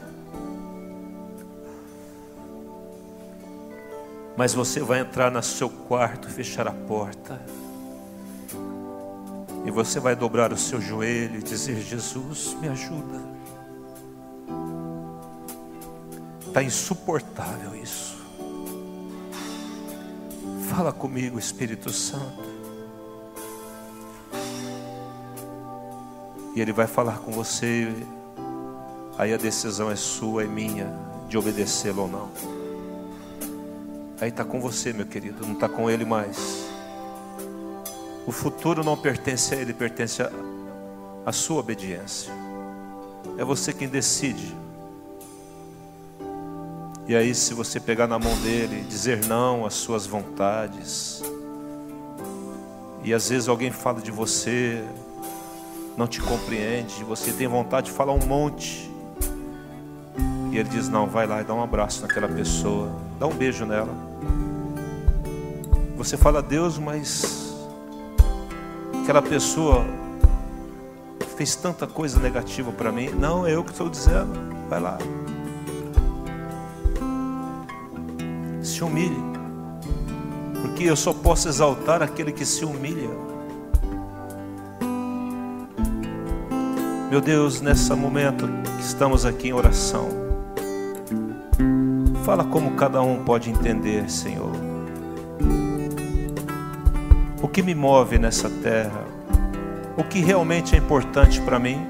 [4.37, 7.41] Mas você vai entrar no seu quarto, fechar a porta.
[9.67, 13.40] E você vai dobrar o seu joelho e dizer: Jesus, me ajuda.
[16.51, 18.19] Está insuportável isso.
[20.69, 22.43] Fala comigo, Espírito Santo.
[26.57, 27.95] E Ele vai falar com você.
[29.17, 30.93] Aí a decisão é sua, é minha,
[31.29, 32.29] de obedecê-lo ou não.
[34.21, 36.67] Aí está com você, meu querido, não está com Ele mais.
[38.27, 40.21] O futuro não pertence a Ele, pertence
[41.25, 42.33] a sua obediência.
[43.39, 44.53] É você quem decide.
[47.11, 51.21] E aí, se você pegar na mão dele, dizer não às suas vontades,
[53.03, 54.81] e às vezes alguém fala de você,
[55.97, 58.89] não te compreende, você tem vontade de falar um monte,
[60.53, 62.89] e ele diz: Não, vai lá e dá um abraço naquela pessoa,
[63.19, 63.93] dá um beijo nela.
[65.97, 67.53] Você fala, Deus, mas
[69.03, 69.85] aquela pessoa
[71.37, 73.09] fez tanta coisa negativa para mim.
[73.09, 74.31] Não, é eu que estou dizendo.
[74.69, 74.97] Vai lá.
[78.81, 79.23] Se humilhe.
[80.63, 83.11] Porque eu só posso exaltar aquele que se humilha.
[87.11, 90.09] Meu Deus, nesse momento que estamos aqui em oração,
[92.25, 94.53] fala como cada um pode entender, Senhor.
[97.43, 99.05] O que me move nessa terra?
[99.99, 101.87] o que realmente é importante para mim,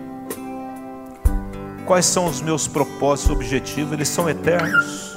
[1.86, 5.14] quais são os meus propósitos, objetivos, eles são eternos.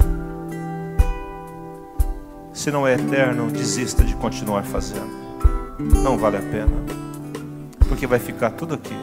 [2.53, 5.11] Se não é eterno, desista de continuar fazendo,
[6.03, 6.71] não vale a pena,
[7.87, 8.95] porque vai ficar tudo aqui.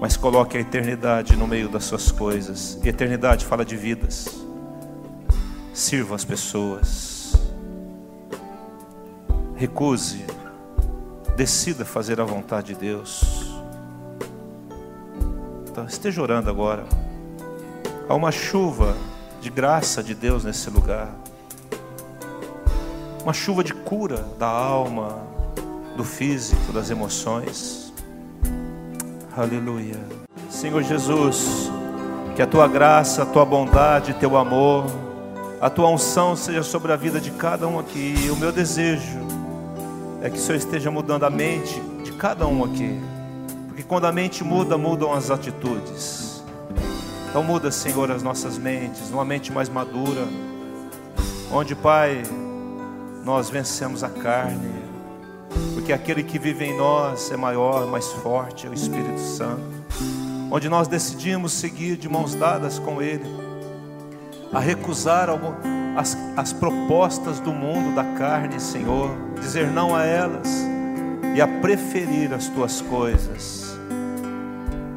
[0.00, 4.28] Mas coloque a eternidade no meio das suas coisas, e eternidade fala de vidas.
[5.74, 7.34] Sirva as pessoas,
[9.56, 10.24] recuse
[11.36, 13.52] Decida fazer a vontade de Deus.
[15.68, 16.86] Então, esteja orando agora.
[18.08, 18.96] Há uma chuva
[19.42, 21.14] de graça de Deus nesse lugar.
[23.26, 25.18] Uma chuva de cura da alma,
[25.96, 27.92] do físico, das emoções.
[29.36, 29.96] Aleluia.
[30.48, 31.68] Senhor Jesus,
[32.36, 34.86] que a tua graça, a tua bondade, teu amor,
[35.60, 38.14] a tua unção seja sobre a vida de cada um aqui.
[38.30, 39.18] O meu desejo
[40.22, 42.96] é que o Senhor esteja mudando a mente de cada um aqui.
[43.66, 46.44] Porque quando a mente muda, mudam as atitudes.
[47.28, 50.28] Então muda, Senhor, as nossas mentes, uma mente mais madura,
[51.50, 52.22] onde, Pai,
[53.26, 54.70] nós vencemos a carne,
[55.74, 59.64] porque aquele que vive em nós é maior, mais forte, é o Espírito Santo,
[60.48, 63.26] onde nós decidimos seguir de mãos dadas com Ele,
[64.52, 65.28] a recusar
[65.96, 69.10] as, as propostas do mundo, da carne, Senhor,
[69.40, 70.64] dizer não a elas
[71.34, 73.76] e a preferir as tuas coisas.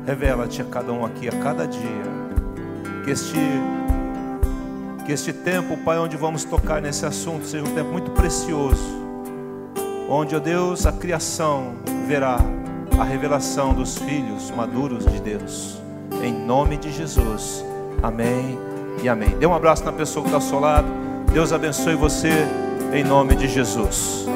[0.06, 2.04] Revela-te a cada um aqui, a cada dia,
[3.04, 3.40] que este,
[5.10, 8.96] que este tempo, Pai, onde vamos tocar nesse assunto, seja um tempo muito precioso,
[10.08, 12.38] onde, ó Deus, a criação verá
[13.00, 15.82] a revelação dos filhos maduros de Deus,
[16.24, 17.66] em nome de Jesus.
[18.04, 18.56] Amém
[19.02, 19.30] e amém.
[19.40, 20.88] Dê um abraço na pessoa que está ao seu lado.
[21.34, 22.46] Deus abençoe você
[22.94, 24.28] em nome de Jesus.